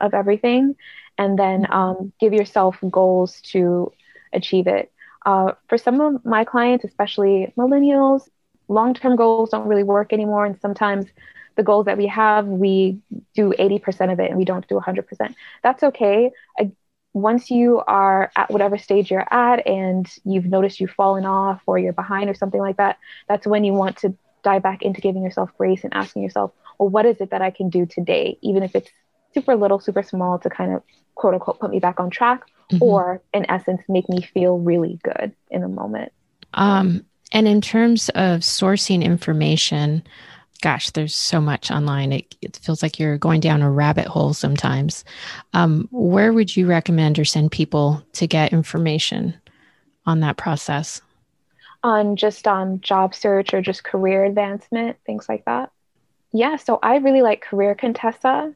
of 0.01 0.13
everything, 0.13 0.75
and 1.17 1.37
then 1.37 1.67
um, 1.71 2.11
give 2.19 2.33
yourself 2.33 2.77
goals 2.89 3.41
to 3.41 3.91
achieve 4.33 4.67
it. 4.67 4.91
Uh, 5.25 5.53
for 5.67 5.77
some 5.77 6.01
of 6.01 6.25
my 6.25 6.43
clients, 6.43 6.85
especially 6.85 7.53
millennials, 7.57 8.29
long 8.67 8.93
term 8.93 9.15
goals 9.15 9.49
don't 9.49 9.67
really 9.67 9.83
work 9.83 10.13
anymore. 10.13 10.45
And 10.45 10.59
sometimes 10.59 11.07
the 11.55 11.63
goals 11.63 11.85
that 11.85 11.97
we 11.97 12.07
have, 12.07 12.47
we 12.47 12.99
do 13.35 13.53
80% 13.59 14.13
of 14.13 14.19
it 14.19 14.29
and 14.29 14.37
we 14.37 14.45
don't 14.45 14.67
do 14.67 14.75
100%. 14.75 15.35
That's 15.61 15.83
okay. 15.83 16.31
I, 16.57 16.71
once 17.13 17.49
you 17.49 17.81
are 17.85 18.31
at 18.35 18.51
whatever 18.51 18.77
stage 18.77 19.11
you're 19.11 19.27
at 19.33 19.65
and 19.67 20.07
you've 20.23 20.45
noticed 20.45 20.79
you've 20.79 20.91
fallen 20.91 21.25
off 21.25 21.61
or 21.65 21.77
you're 21.77 21.93
behind 21.93 22.29
or 22.29 22.35
something 22.35 22.61
like 22.61 22.77
that, 22.77 22.97
that's 23.27 23.47
when 23.47 23.63
you 23.63 23.73
want 23.73 23.97
to 23.97 24.15
dive 24.43 24.63
back 24.63 24.83
into 24.83 25.01
giving 25.01 25.23
yourself 25.23 25.49
grace 25.57 25.83
and 25.83 25.93
asking 25.93 26.23
yourself, 26.23 26.51
well, 26.77 26.89
what 26.89 27.05
is 27.05 27.19
it 27.19 27.31
that 27.31 27.41
I 27.41 27.51
can 27.51 27.69
do 27.69 27.85
today, 27.85 28.37
even 28.41 28.63
if 28.63 28.75
it's 28.75 28.89
super 29.33 29.55
little, 29.55 29.79
super 29.79 30.03
small 30.03 30.39
to 30.39 30.49
kind 30.49 30.73
of 30.73 30.83
quote 31.15 31.33
unquote 31.33 31.59
put 31.59 31.71
me 31.71 31.79
back 31.79 31.99
on 31.99 32.09
track 32.09 32.43
mm-hmm. 32.71 32.83
or 32.83 33.21
in 33.33 33.49
essence 33.49 33.81
make 33.87 34.07
me 34.09 34.21
feel 34.21 34.57
really 34.59 34.99
good 35.03 35.33
in 35.49 35.61
the 35.61 35.67
moment. 35.67 36.11
Um, 36.53 37.05
and 37.31 37.47
in 37.47 37.61
terms 37.61 38.09
of 38.09 38.41
sourcing 38.41 39.03
information, 39.03 40.03
gosh, 40.61 40.89
there's 40.91 41.15
so 41.15 41.39
much 41.39 41.71
online. 41.71 42.11
It, 42.11 42.35
it 42.41 42.57
feels 42.57 42.81
like 42.81 42.99
you're 42.99 43.17
going 43.17 43.39
down 43.39 43.61
a 43.61 43.71
rabbit 43.71 44.07
hole 44.07 44.33
sometimes. 44.33 45.05
Um, 45.53 45.87
where 45.91 46.33
would 46.33 46.55
you 46.55 46.67
recommend 46.67 47.19
or 47.19 47.25
send 47.25 47.51
people 47.51 48.03
to 48.13 48.27
get 48.27 48.51
information 48.51 49.35
on 50.05 50.21
that 50.21 50.37
process? 50.37 51.01
On 51.83 52.15
just 52.15 52.47
on 52.47 52.81
job 52.81 53.15
search 53.15 53.53
or 53.53 53.61
just 53.61 53.83
career 53.83 54.25
advancement, 54.25 54.97
things 55.05 55.29
like 55.29 55.45
that. 55.45 55.71
Yeah, 56.31 56.57
so 56.57 56.79
I 56.83 56.97
really 56.97 57.21
like 57.21 57.41
Career 57.41 57.73
Contessa 57.73 58.53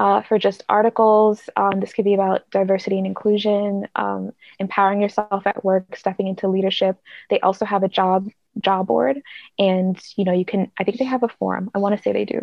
uh, 0.00 0.22
for 0.22 0.38
just 0.38 0.64
articles. 0.70 1.50
Um, 1.56 1.78
this 1.78 1.92
could 1.92 2.06
be 2.06 2.14
about 2.14 2.50
diversity 2.50 2.96
and 2.96 3.06
inclusion, 3.06 3.86
um, 3.96 4.32
empowering 4.58 5.02
yourself 5.02 5.46
at 5.46 5.62
work, 5.62 5.94
stepping 5.94 6.26
into 6.26 6.48
leadership. 6.48 6.96
They 7.28 7.38
also 7.40 7.66
have 7.66 7.82
a 7.82 7.88
job 7.88 8.30
job 8.58 8.86
board, 8.86 9.20
and 9.58 10.00
you 10.16 10.24
know 10.24 10.32
you 10.32 10.46
can. 10.46 10.72
I 10.78 10.84
think 10.84 10.96
they 10.96 11.04
have 11.04 11.22
a 11.22 11.28
forum. 11.28 11.70
I 11.74 11.78
want 11.80 11.94
to 11.98 12.02
say 12.02 12.12
they 12.12 12.24
do. 12.24 12.40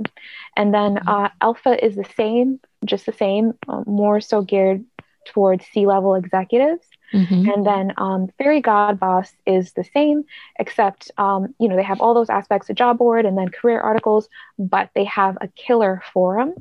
And 0.55 0.71
then 0.71 0.97
mm-hmm. 0.97 1.09
uh, 1.09 1.29
Alpha 1.41 1.83
is 1.83 1.95
the 1.95 2.05
same, 2.15 2.59
just 2.85 3.07
the 3.07 3.13
same, 3.13 3.55
uh, 3.67 3.81
more 3.87 4.21
so 4.21 4.43
geared 4.43 4.85
towards 5.27 5.65
C 5.67 5.86
level 5.86 6.15
executives. 6.15 6.86
Mm-hmm. 7.13 7.50
And 7.50 7.65
then 7.65 7.93
um, 7.98 8.27
Fairygodboss 8.39 9.31
is 9.46 9.72
the 9.74 9.84
same, 9.84 10.25
except 10.60 11.10
um, 11.17 11.53
you 11.60 11.69
know 11.69 11.75
they 11.75 11.84
have 11.84 12.01
all 12.01 12.13
those 12.13 12.29
aspects 12.29 12.69
of 12.69 12.75
job 12.75 12.98
board 12.98 13.25
and 13.25 13.38
then 13.38 13.50
career 13.50 13.79
articles, 13.79 14.27
but 14.60 14.89
they 14.93 15.05
have 15.05 15.38
a 15.39 15.48
killer 15.50 16.01
forum 16.12 16.53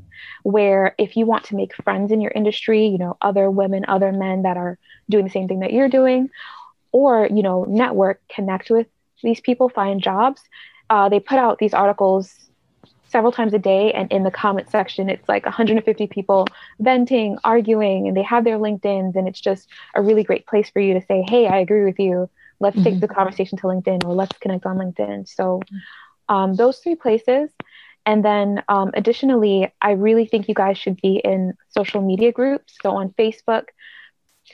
where 0.45 0.95
if 0.99 1.17
you 1.17 1.27
want 1.27 1.45
to 1.45 1.57
make 1.57 1.75
friends 1.83 2.13
in 2.13 2.21
your 2.21 2.33
industry, 2.33 2.87
you 2.87 2.99
know 2.99 3.17
other 3.21 3.51
women, 3.51 3.85
other 3.89 4.13
men 4.13 4.43
that 4.43 4.57
are 4.57 4.79
doing 5.11 5.25
the 5.25 5.31
same 5.31 5.49
thing 5.49 5.61
that 5.61 5.73
you're 5.73 5.89
doing, 5.89 6.31
or 6.93 7.29
you 7.33 7.43
know 7.43 7.65
network, 7.65 8.21
connect 8.29 8.71
with 8.71 8.87
these 9.23 9.41
people, 9.41 9.69
find 9.69 10.01
jobs. 10.01 10.43
Uh, 10.89 11.09
they 11.09 11.19
put 11.19 11.39
out 11.39 11.59
these 11.59 11.75
articles 11.75 12.46
several 13.09 13.33
times 13.33 13.55
a 13.55 13.59
day 13.59 13.93
and 13.93 14.11
in 14.11 14.23
the 14.23 14.31
comment 14.31 14.71
section 14.71 15.09
it's 15.09 15.29
like 15.29 15.45
150 15.45 16.07
people 16.09 16.47
venting 16.81 17.39
arguing 17.45 18.09
and 18.09 18.17
they 18.17 18.23
have 18.23 18.45
their 18.45 18.59
linkedins 18.59 19.17
and 19.17 19.29
it's 19.29 19.41
just 19.41 19.69
a 19.95 20.03
really 20.03 20.25
great 20.25 20.47
place 20.47 20.69
for 20.71 20.81
you 20.81 20.95
to 20.95 21.05
say 21.07 21.25
hey 21.29 21.47
i 21.47 21.59
agree 21.59 21.85
with 21.85 21.99
you. 21.99 22.29
Let's 22.59 22.77
mm-hmm. 22.77 22.85
take 22.85 23.01
the 23.01 23.09
conversation 23.09 23.59
to 23.59 23.67
linkedin 23.67 24.05
or 24.05 24.15
let's 24.15 24.37
connect 24.39 24.65
on 24.65 24.79
linkedin. 24.79 25.29
So 25.29 25.61
um, 26.29 26.55
those 26.55 26.79
three 26.79 26.95
places. 26.95 27.51
And 28.07 28.25
then 28.25 28.63
um, 28.69 28.93
additionally 28.95 29.73
i 29.83 29.93
really 29.93 30.27
think 30.27 30.49
you 30.49 30.55
guys 30.55 30.79
should 30.79 31.01
be 31.01 31.17
in 31.17 31.55
social 31.69 32.01
media 32.01 32.33
groups. 32.33 32.77
So 32.81 32.93
on 32.97 33.11
facebook 33.11 33.67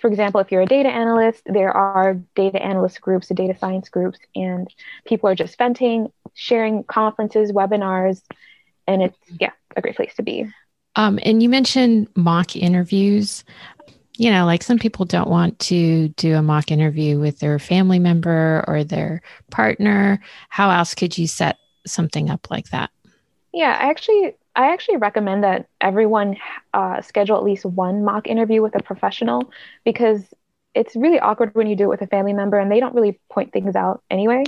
for 0.01 0.09
example, 0.09 0.41
if 0.41 0.51
you're 0.51 0.63
a 0.63 0.67
data 0.67 0.89
analyst, 0.89 1.43
there 1.45 1.71
are 1.71 2.15
data 2.35 2.63
analyst 2.63 3.01
groups, 3.01 3.29
the 3.29 3.35
data 3.35 3.57
science 3.59 3.89
groups, 3.89 4.19
and 4.35 4.73
people 5.05 5.29
are 5.29 5.35
just 5.35 5.59
venting, 5.59 6.11
sharing 6.35 6.85
conferences, 6.85 7.53
webinars, 7.53 8.23
and 8.87 9.03
it's 9.03 9.19
yeah 9.41 9.53
a 9.77 9.81
great 9.81 9.97
place 9.97 10.15
to 10.17 10.23
be. 10.23 10.47
Um, 10.97 11.19
and 11.23 11.43
you 11.43 11.49
mentioned 11.49 12.09
mock 12.17 12.57
interviews. 12.57 13.45
You 14.17 14.31
know 14.31 14.45
like 14.45 14.63
some 14.63 14.79
people 14.79 15.07
don't 15.07 15.31
want 15.31 15.59
to 15.61 16.09
do 16.09 16.35
a 16.37 16.43
mock 16.43 16.71
interview 16.71 17.19
with 17.19 17.39
their 17.39 17.59
family 17.59 17.99
member 17.99 18.65
or 18.69 18.85
their 18.85 19.23
partner. 19.51 20.21
How 20.51 20.71
else 20.71 20.95
could 20.95 21.17
you 21.17 21.27
set 21.27 21.57
something 21.87 22.31
up 22.31 22.51
like 22.51 22.69
that? 22.71 22.91
Yeah 23.53 23.77
i 23.81 23.91
actually 23.91 24.35
i 24.57 24.73
actually 24.73 24.97
recommend 24.97 25.45
that 25.45 25.69
everyone 25.81 26.37
uh, 26.75 27.01
schedule 27.03 27.37
at 27.37 27.45
least 27.45 27.65
one 27.65 28.05
mock 28.05 28.27
interview 28.27 28.63
with 28.63 28.75
a 28.75 28.83
professional 28.83 29.51
because 29.85 30.33
it's 30.75 30.97
really 30.97 31.21
awkward 31.21 31.55
when 31.55 31.67
you 31.67 31.77
do 31.77 31.85
it 31.85 31.89
with 31.89 32.03
a 32.03 32.07
family 32.07 32.33
member 32.33 32.59
and 32.59 32.71
they 32.71 32.81
don't 32.81 32.95
really 32.95 33.21
point 33.31 33.53
things 33.53 33.77
out 33.77 34.03
anyway. 34.11 34.43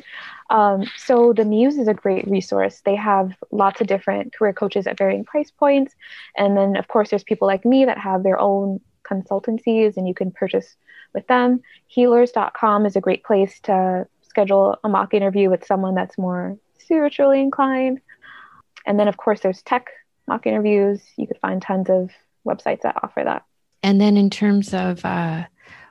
Um, 0.50 0.84
so 0.96 1.32
the 1.32 1.44
Muse 1.44 1.76
is 1.76 1.88
a 1.88 1.94
great 1.94 2.26
resource. 2.26 2.80
They 2.84 2.96
have 2.96 3.34
lots 3.50 3.80
of 3.80 3.86
different 3.86 4.34
career 4.34 4.52
coaches 4.52 4.86
at 4.86 4.96
varying 4.96 5.24
price 5.24 5.50
points. 5.50 5.94
And 6.36 6.56
then, 6.56 6.76
of 6.76 6.88
course, 6.88 7.10
there's 7.10 7.24
people 7.24 7.46
like 7.46 7.64
me 7.64 7.84
that 7.84 7.98
have 7.98 8.22
their 8.22 8.40
own 8.40 8.80
consultancies 9.04 9.96
and 9.96 10.08
you 10.08 10.14
can 10.14 10.30
purchase 10.30 10.76
with 11.12 11.26
them. 11.26 11.60
Healers.com 11.94 12.86
is 12.86 12.96
a 12.96 13.00
great 13.00 13.22
place 13.24 13.60
to 13.60 14.06
schedule 14.22 14.78
a 14.82 14.88
mock 14.88 15.14
interview 15.14 15.50
with 15.50 15.66
someone 15.66 15.94
that's 15.94 16.16
more 16.16 16.56
spiritually 16.78 17.40
inclined. 17.40 18.00
And 18.86 18.98
then, 18.98 19.08
of 19.08 19.16
course, 19.16 19.40
there's 19.40 19.62
tech 19.62 19.88
mock 20.26 20.46
interviews. 20.46 21.02
You 21.16 21.26
could 21.26 21.38
find 21.38 21.60
tons 21.60 21.88
of 21.90 22.10
websites 22.46 22.82
that 22.82 22.96
offer 23.02 23.22
that. 23.24 23.44
And 23.82 24.00
then, 24.00 24.16
in 24.16 24.30
terms 24.30 24.72
of 24.72 25.04
uh, 25.04 25.44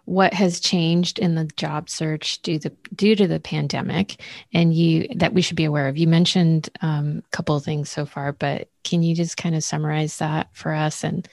what 0.05 0.33
has 0.33 0.59
changed 0.59 1.19
in 1.19 1.35
the 1.35 1.45
job 1.55 1.89
search 1.89 2.41
due 2.41 2.59
to 2.59 2.69
due 2.95 3.15
to 3.15 3.27
the 3.27 3.39
pandemic 3.39 4.21
and 4.53 4.73
you 4.73 5.07
that 5.15 5.33
we 5.33 5.41
should 5.41 5.55
be 5.57 5.63
aware 5.63 5.87
of. 5.87 5.97
You 5.97 6.07
mentioned 6.07 6.69
um, 6.81 7.23
a 7.25 7.29
couple 7.35 7.55
of 7.55 7.63
things 7.63 7.89
so 7.89 8.05
far 8.05 8.33
but 8.33 8.69
can 8.83 9.03
you 9.03 9.15
just 9.15 9.37
kind 9.37 9.55
of 9.55 9.63
summarize 9.63 10.17
that 10.17 10.49
for 10.53 10.73
us 10.73 11.03
and 11.03 11.27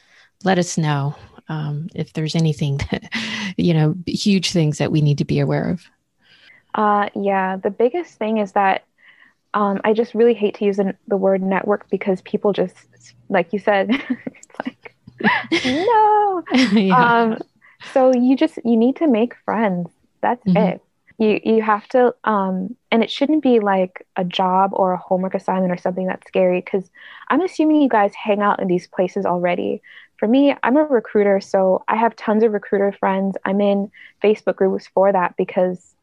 let 0.45 0.59
us 0.59 0.79
know 0.79 1.15
um, 1.49 1.89
if 1.95 2.13
there's 2.13 2.37
anything 2.37 2.77
that 2.91 3.11
you 3.57 3.75
know 3.75 3.95
huge 4.07 4.53
things 4.53 4.79
that 4.79 4.93
we 4.93 5.01
need 5.01 5.19
to 5.19 5.25
be 5.25 5.41
aware 5.41 5.71
of? 5.71 5.85
Uh, 6.75 7.09
yeah. 7.17 7.57
The 7.57 7.71
biggest 7.71 8.15
thing 8.15 8.39
is 8.39 8.53
that 8.53 8.85
um, 9.53 9.81
i 9.83 9.93
just 9.93 10.15
really 10.15 10.35
hate 10.35 10.55
to 10.55 10.65
use 10.65 10.79
the 11.09 11.17
word 11.17 11.43
network 11.43 11.91
because 11.91 12.23
people 12.23 12.53
just 12.53 12.77
like 13.29 13.53
you 13.53 13.59
said 13.59 13.91
it's 14.09 14.59
like 14.65 14.81
no. 15.65 16.43
Yeah. 16.73 17.23
um, 17.23 17.39
so 17.93 18.15
you 18.15 18.37
just 18.37 18.59
you 18.65 18.77
need 18.77 18.97
to 18.97 19.07
make 19.07 19.35
friends. 19.45 19.91
That's 20.21 20.45
mm-hmm. 20.45 20.57
it. 20.57 20.83
You 21.19 21.41
you 21.45 21.63
have 21.63 21.87
to 21.89 22.15
um 22.25 22.77
and 22.91 23.03
it 23.03 23.11
shouldn't 23.11 23.43
be 23.43 23.61
like 23.61 24.07
a 24.17 24.25
job 24.25 24.71
or 24.73 24.93
a 24.93 24.99
homework 24.99 25.35
assignment 25.35 25.73
or 25.73 25.77
something 25.77 26.07
that's 26.07 26.27
scary 26.27 26.61
because 26.61 26.91
i'm 27.29 27.43
assuming 27.43 27.83
you 27.83 27.89
guys 27.89 28.13
hang 28.15 28.41
out 28.41 28.61
in 28.61 28.69
these 28.69 28.87
places 28.87 29.27
already. 29.27 29.83
For 30.19 30.29
me 30.29 30.55
i'm 30.63 30.77
a 30.77 30.85
recruiter 30.85 31.41
so 31.41 31.85
i 31.89 31.97
have 31.97 32.17
tons 32.17 32.43
of 32.43 32.53
recruiter 32.53 32.93
friends. 32.93 33.37
I'm 33.45 33.61
in 33.61 33.91
facebook 34.23 34.57
groups 34.57 34.89
for 34.95 35.13
that 35.13 35.37
because 35.37 35.95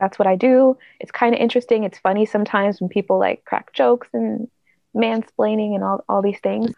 that's 0.00 0.18
what 0.18 0.26
i 0.26 0.34
do. 0.34 0.76
It's 0.98 1.12
kind 1.12 1.34
of 1.34 1.40
interesting. 1.40 1.84
It's 1.84 1.98
funny 1.98 2.26
sometimes 2.26 2.80
when 2.80 2.88
people 2.88 3.18
like 3.18 3.44
crack 3.44 3.72
jokes 3.72 4.08
and 4.12 4.48
mansplaining 4.94 5.74
and 5.74 5.84
all, 5.84 6.04
all 6.08 6.22
these 6.22 6.40
things. 6.40 6.72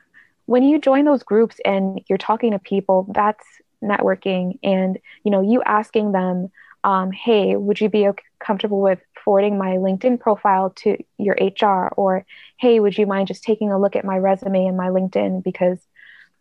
When 0.47 0.63
you 0.63 0.79
join 0.79 1.05
those 1.07 1.23
groups 1.23 1.57
and 1.65 2.01
you're 2.09 2.19
talking 2.19 2.53
to 2.53 2.59
people 2.59 3.07
that's 3.15 3.45
networking 3.83 4.59
and 4.63 4.99
you 5.25 5.31
know 5.31 5.41
you 5.41 5.63
asking 5.63 6.13
them 6.13 6.51
um, 6.85 7.11
hey 7.11 7.57
would 7.57 7.81
you 7.81 7.89
be 7.89 8.07
okay, 8.09 8.23
comfortable 8.39 8.81
with 8.81 9.01
forwarding 9.25 9.59
my 9.59 9.77
linkedin 9.77 10.19
profile 10.19 10.71
to 10.71 10.97
your 11.19 11.37
hr 11.61 11.93
or 11.97 12.25
hey 12.59 12.81
would 12.81 12.97
you 12.97 13.07
mind 13.07 13.29
just 13.29 13.43
taking 13.43 13.73
a 13.73 13.79
look 13.79 13.97
at 13.97 14.05
my 14.05 14.17
resume 14.17 14.67
and 14.67 14.77
my 14.77 14.89
linkedin 14.89 15.43
because 15.43 15.79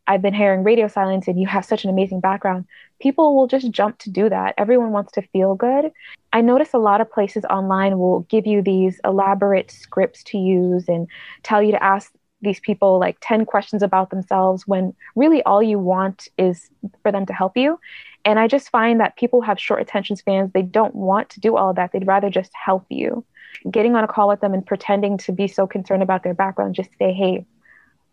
i've 0.08 0.21
been 0.21 0.34
hearing 0.34 0.63
radio 0.63 0.88
silence 0.88 1.28
and 1.28 1.39
you 1.39 1.48
have 1.48 1.65
such 1.65 1.84
an 1.84 1.89
amazing 1.89 2.19
background. 2.19 2.65
People 3.02 3.36
will 3.36 3.48
just 3.48 3.71
jump 3.71 3.98
to 4.00 4.10
do 4.10 4.30
that. 4.30 4.54
Everyone 4.58 4.91
wants 4.91 5.12
to 5.13 5.21
feel 5.21 5.56
good. 5.56 5.91
I 6.32 6.41
notice 6.41 6.74
a 6.74 6.78
lot 6.78 7.02
of 7.02 7.12
places 7.12 7.43
online 7.45 7.98
will 7.98 8.21
give 8.21 8.45
you 8.45 8.62
these 8.62 9.00
elaborate 9.04 9.71
scripts 9.71 10.24
to 10.26 10.38
use 10.38 10.88
and 10.88 11.08
tell 11.43 11.62
you 11.62 11.71
to 11.71 11.84
ask 11.84 12.13
these 12.45 12.60
people 12.62 12.99
like 12.99 13.17
10 13.21 13.45
questions 13.45 13.84
about 13.84 14.10
themselves 14.10 14.65
when 14.65 14.93
really 15.15 15.43
all 15.43 15.62
you 15.62 15.77
want 15.77 16.29
is 16.38 16.69
for 17.03 17.12
them 17.12 17.25
to 17.25 17.34
help 17.34 17.58
you. 17.58 17.79
And 18.23 18.39
I 18.39 18.47
just 18.47 18.69
find 18.69 18.99
that 18.99 19.17
people 19.17 19.41
have 19.41 19.60
short 19.60 19.81
attention 19.81 20.15
spans. 20.15 20.51
They 20.51 20.62
don't 20.62 20.95
want 20.95 21.29
to 21.31 21.39
do 21.39 21.58
all 21.58 21.73
that. 21.73 21.91
They'd 21.91 22.08
rather 22.08 22.29
just 22.29 22.51
help 22.53 22.86
you. 22.89 23.25
Getting 23.69 23.95
on 23.95 24.03
a 24.03 24.08
call 24.08 24.27
with 24.27 24.41
them 24.41 24.53
and 24.53 24.65
pretending 24.65 25.17
to 25.19 25.31
be 25.31 25.47
so 25.47 25.67
concerned 25.67 26.03
about 26.03 26.23
their 26.23 26.34
background, 26.34 26.75
just 26.75 26.89
say, 26.97 27.13
hey, 27.13 27.45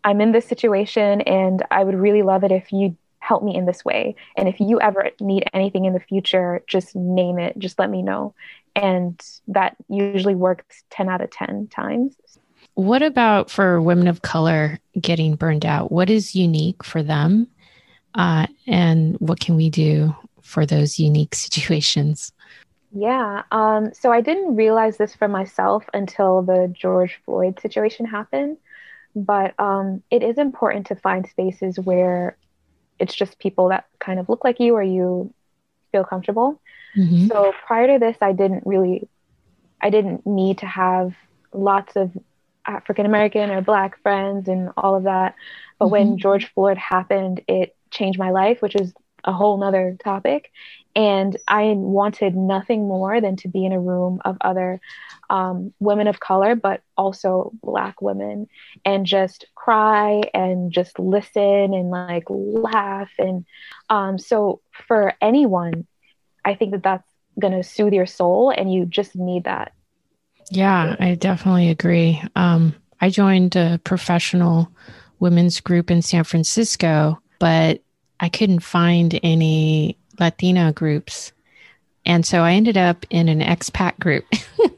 I'm 0.03 0.21
in 0.21 0.31
this 0.31 0.45
situation 0.45 1.21
and 1.21 1.63
I 1.71 1.83
would 1.83 1.95
really 1.95 2.21
love 2.21 2.43
it 2.43 2.51
if 2.51 2.71
you 2.71 2.97
help 3.19 3.41
me 3.41 3.55
in 3.55 3.65
this 3.65 3.85
way. 3.85 4.15
And 4.35 4.49
if 4.49 4.59
you 4.59 4.81
ever 4.81 5.09
need 5.21 5.49
anything 5.53 5.85
in 5.85 5.93
the 5.93 5.99
future, 5.99 6.61
just 6.67 6.95
name 6.95 7.39
it, 7.39 7.57
just 7.57 7.79
let 7.79 7.89
me 7.89 8.01
know. 8.01 8.35
And 8.75 9.19
that 9.47 9.77
usually 9.87 10.35
works 10.35 10.83
10 10.89 11.07
out 11.07 11.21
of 11.21 11.31
10 11.31 11.67
times. 11.67 12.15
What 12.75 13.03
about 13.03 13.51
for 13.51 13.81
women 13.81 14.07
of 14.07 14.21
color 14.21 14.79
getting 14.99 15.35
burned 15.35 15.65
out? 15.65 15.91
What 15.91 16.09
is 16.09 16.35
unique 16.35 16.83
for 16.83 17.03
them? 17.03 17.47
Uh, 18.15 18.47
and 18.67 19.15
what 19.19 19.39
can 19.39 19.55
we 19.55 19.69
do 19.69 20.15
for 20.41 20.65
those 20.65 20.99
unique 20.99 21.35
situations? 21.35 22.31
Yeah. 22.95 23.43
Um, 23.51 23.91
so 23.93 24.11
I 24.11 24.21
didn't 24.21 24.55
realize 24.55 24.97
this 24.97 25.15
for 25.15 25.27
myself 25.27 25.83
until 25.93 26.41
the 26.43 26.71
George 26.73 27.19
Floyd 27.25 27.59
situation 27.59 28.05
happened. 28.05 28.57
But 29.15 29.53
um, 29.59 30.01
it 30.09 30.23
is 30.23 30.37
important 30.37 30.87
to 30.87 30.95
find 30.95 31.27
spaces 31.27 31.79
where 31.79 32.37
it's 32.99 33.13
just 33.13 33.39
people 33.39 33.69
that 33.69 33.85
kind 33.99 34.19
of 34.19 34.29
look 34.29 34.43
like 34.43 34.59
you 34.59 34.75
or 34.75 34.83
you 34.83 35.33
feel 35.91 36.03
comfortable. 36.03 36.59
Mm-hmm. 36.95 37.27
So 37.27 37.53
prior 37.65 37.93
to 37.93 37.99
this, 37.99 38.17
I 38.21 38.31
didn't 38.31 38.65
really, 38.65 39.07
I 39.81 39.89
didn't 39.89 40.25
need 40.25 40.59
to 40.59 40.65
have 40.65 41.13
lots 41.51 41.95
of 41.95 42.11
African 42.65 43.05
American 43.05 43.51
or 43.51 43.61
Black 43.61 44.01
friends 44.01 44.47
and 44.47 44.69
all 44.77 44.95
of 44.95 45.03
that. 45.03 45.35
But 45.79 45.85
mm-hmm. 45.85 45.91
when 45.91 46.17
George 46.17 46.51
Floyd 46.53 46.77
happened, 46.77 47.41
it 47.47 47.75
changed 47.91 48.19
my 48.19 48.31
life, 48.31 48.61
which 48.61 48.75
is 48.75 48.93
a 49.23 49.31
whole 49.31 49.57
nother 49.57 49.97
topic. 50.03 50.51
And 50.95 51.37
I 51.47 51.73
wanted 51.75 52.35
nothing 52.35 52.87
more 52.87 53.19
than 53.19 53.35
to 53.37 53.47
be 53.47 53.65
in 53.65 53.71
a 53.71 53.79
room 53.79 54.21
of 54.25 54.37
other 54.41 54.79
um, 55.29 55.73
women 55.79 56.07
of 56.07 56.19
color, 56.19 56.55
but 56.55 56.81
also 56.95 57.51
Black 57.63 58.01
women, 58.01 58.47
and 58.85 59.05
just 59.05 59.45
cry 59.55 60.21
and 60.33 60.71
just 60.71 60.99
listen 60.99 61.73
and 61.73 61.89
like 61.89 62.25
laugh. 62.29 63.09
And 63.17 63.45
um, 63.89 64.19
so, 64.19 64.61
for 64.87 65.13
anyone, 65.19 65.87
I 66.45 66.53
think 66.53 66.71
that 66.73 66.83
that's 66.83 67.09
going 67.39 67.53
to 67.53 67.63
soothe 67.63 67.93
your 67.93 68.05
soul, 68.05 68.51
and 68.55 68.71
you 68.71 68.85
just 68.85 69.15
need 69.15 69.45
that. 69.45 69.73
Yeah, 70.49 70.95
I 70.99 71.15
definitely 71.15 71.69
agree. 71.69 72.21
Um, 72.35 72.75
I 73.01 73.09
joined 73.09 73.55
a 73.55 73.79
professional 73.83 74.71
women's 75.19 75.59
group 75.59 75.89
in 75.89 76.01
San 76.01 76.23
Francisco, 76.23 77.19
but 77.39 77.81
I 78.19 78.29
couldn't 78.29 78.61
find 78.61 79.19
any 79.23 79.97
Latina 80.19 80.71
groups. 80.73 81.31
And 82.05 82.25
so 82.25 82.41
I 82.41 82.53
ended 82.53 82.77
up 82.77 83.05
in 83.09 83.29
an 83.29 83.39
expat 83.39 83.97
group 83.99 84.25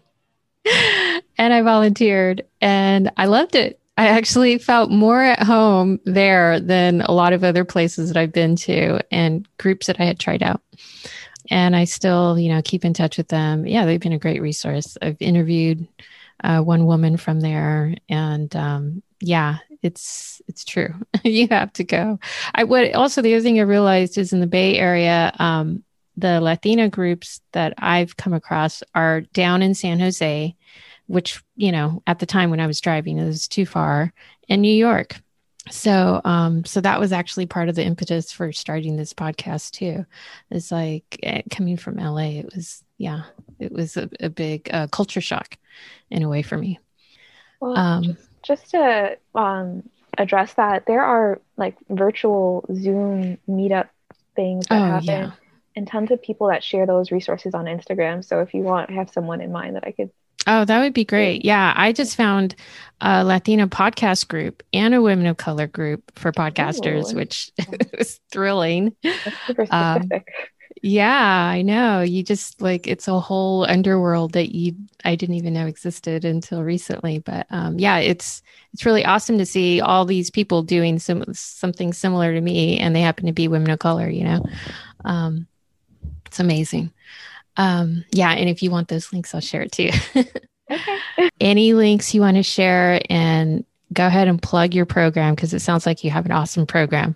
and 1.38 1.54
I 1.54 1.62
volunteered 1.62 2.46
and 2.62 3.12
I 3.18 3.26
loved 3.26 3.56
it. 3.56 3.80
I 3.98 4.08
actually 4.08 4.58
felt 4.58 4.92
more 4.92 5.22
at 5.22 5.44
home 5.44 6.00
there 6.06 6.60
than 6.60 7.02
a 7.02 7.12
lot 7.12 7.34
of 7.34 7.44
other 7.44 7.64
places 7.64 8.10
that 8.10 8.18
I've 8.18 8.34
been 8.34 8.56
to 8.58 9.00
and 9.10 9.48
groups 9.58 9.88
that 9.88 10.00
I 10.00 10.04
had 10.04 10.20
tried 10.20 10.44
out. 10.44 10.62
And 11.50 11.76
I 11.76 11.84
still, 11.86 12.40
you 12.40 12.50
know, 12.50 12.62
keep 12.64 12.86
in 12.86 12.94
touch 12.94 13.18
with 13.18 13.28
them. 13.28 13.66
Yeah, 13.66 13.86
they've 13.86 14.00
been 14.00 14.14
a 14.14 14.20
great 14.20 14.42
resource. 14.42 14.98
I've 15.02 15.22
interviewed 15.22 15.88
uh, 16.44 16.62
one 16.62 16.86
woman 16.86 17.18
from 17.18 17.40
there, 17.40 17.96
and 18.10 18.54
um, 18.56 19.04
yeah, 19.20 19.58
it's 19.82 20.42
it's 20.48 20.66
true. 20.66 20.94
you 21.24 21.48
have 21.50 21.72
to 21.74 21.84
go. 21.84 22.20
I 22.54 22.64
would 22.64 22.94
also 22.94 23.22
the 23.22 23.34
other 23.34 23.44
thing 23.44 23.60
I 23.60 23.64
realized 23.64 24.18
is 24.18 24.34
in 24.34 24.40
the 24.40 24.48
Bay 24.48 24.78
Area, 24.78 25.34
um, 25.40 25.84
the 26.18 26.42
Latina 26.42 26.90
groups 26.90 27.42
that 27.52 27.74
I've 27.78 28.18
come 28.18 28.34
across 28.34 28.84
are 28.94 29.22
down 29.22 29.62
in 29.62 29.76
San 29.76 30.00
Jose, 30.00 30.56
which 31.08 31.44
you 31.56 31.72
know 31.72 32.04
at 32.08 32.20
the 32.20 32.26
time 32.26 32.50
when 32.50 32.60
I 32.60 32.68
was 32.68 32.82
driving 32.82 33.18
it 33.18 33.26
was 33.26 33.48
too 33.48 33.66
far, 33.66 34.14
in 34.48 34.62
New 34.62 34.74
York. 34.74 35.22
So, 35.72 36.22
um, 36.24 36.64
so 36.64 36.80
that 36.82 37.00
was 37.00 37.12
actually 37.12 37.48
part 37.48 37.70
of 37.70 37.76
the 37.76 37.84
impetus 37.84 38.32
for 38.32 38.52
starting 38.52 38.98
this 38.98 39.14
podcast 39.14 39.72
too. 39.72 40.06
It's 40.52 40.72
like 40.72 41.20
eh, 41.24 41.42
coming 41.50 41.78
from 41.78 41.96
LA. 41.96 42.40
It 42.40 42.54
was, 42.54 42.84
yeah, 42.98 43.24
it 43.60 43.72
was 43.72 43.98
a, 43.98 44.10
a 44.20 44.30
big 44.30 44.70
uh, 44.72 44.88
culture 44.88 45.22
shock 45.22 45.58
in 46.12 46.24
a 46.24 46.30
way 46.30 46.44
for 46.44 46.58
me. 46.58 46.80
Well, 47.60 47.78
um, 47.78 48.18
just 48.44 48.72
to 48.72 49.18
um, 49.34 49.90
address 50.18 50.54
that, 50.54 50.86
there 50.86 51.02
are 51.02 51.42
like 51.58 51.76
virtual 51.90 52.66
Zoom 52.74 53.38
meetup 53.50 53.90
things 54.36 54.68
that 54.68 54.82
oh, 54.82 54.86
happen, 54.86 55.06
yeah. 55.08 55.32
and 55.76 55.88
tons 55.88 56.12
of 56.12 56.22
people 56.22 56.48
that 56.48 56.64
share 56.64 56.86
those 56.86 57.12
resources 57.12 57.54
on 57.54 57.66
Instagram. 57.66 58.24
So 58.24 58.42
if 58.42 58.54
you 58.54 58.62
want, 58.62 58.92
I 58.92 58.94
have 58.94 59.10
someone 59.10 59.42
in 59.42 59.52
mind 59.52 59.76
that 59.76 59.86
I 59.86 59.92
could. 59.92 60.12
Oh, 60.48 60.66
that 60.66 60.80
would 60.80 60.94
be 60.94 61.06
great. 61.06 61.44
Yeah, 61.44 61.74
I 61.76 61.92
just 61.92 62.16
found 62.16 62.56
a 63.02 63.24
Latina 63.24 63.68
podcast 63.68 64.28
group 64.28 64.64
and 64.74 64.94
a 64.94 65.02
women 65.02 65.26
of 65.26 65.38
color 65.38 65.68
group 65.68 66.12
for 66.18 66.32
podcasters, 66.32 67.14
Ooh. 67.14 67.18
which 67.18 67.52
is 67.94 68.20
thrilling. 68.32 68.96
That's 69.04 69.24
super 69.48 69.66
specific. 69.66 69.74
Um, 69.74 70.10
yeah, 70.82 71.50
I 71.52 71.64
know. 71.64 72.02
You 72.02 72.22
just 72.22 72.62
like 72.62 72.86
it's 72.86 73.08
a 73.08 73.20
whole 73.20 73.66
underworld 73.66 74.34
that 74.34 74.54
you 74.54 74.76
I 75.04 75.16
didn't 75.16 75.36
even 75.36 75.54
know 75.54 75.66
existed 75.66 76.26
until 76.26 76.64
recently. 76.64 77.20
But 77.20 77.48
um, 77.50 77.80
yeah, 77.80 77.98
it's 77.98 78.44
it's 78.72 78.86
really 78.86 79.04
awesome 79.04 79.40
to 79.40 79.48
see 79.48 79.82
all 79.82 80.06
these 80.06 80.30
people 80.30 80.62
doing 80.62 81.00
some 81.00 81.24
something 81.34 81.92
similar 81.92 82.34
to 82.34 82.42
me, 82.42 82.78
and 82.78 82.96
they 82.96 83.02
happen 83.02 83.26
to 83.26 83.32
be 83.32 83.48
women 83.48 83.72
of 83.72 83.80
color. 83.80 84.08
You 84.08 84.26
know, 84.26 84.46
um, 85.06 85.48
it's 86.28 86.40
amazing. 86.40 86.92
Um, 87.58 88.04
yeah, 88.12 88.32
and 88.32 88.50
if 88.50 88.62
you 88.62 88.72
want 88.72 88.88
those 88.88 89.12
links, 89.14 89.34
I'll 89.34 89.42
share 89.42 89.62
it 89.62 89.72
too. 89.72 89.92
okay. 90.72 91.30
Any 91.40 91.74
links 91.74 92.14
you 92.14 92.22
want 92.22 92.38
to 92.38 92.44
share, 92.44 93.02
and 93.10 93.66
go 93.94 94.08
ahead 94.08 94.28
and 94.28 94.42
plug 94.42 94.74
your 94.74 94.86
program 94.86 95.36
because 95.36 95.54
it 95.54 95.62
sounds 95.62 95.86
like 95.86 96.04
you 96.04 96.12
have 96.12 96.26
an 96.26 96.32
awesome 96.32 96.66
program. 96.66 97.16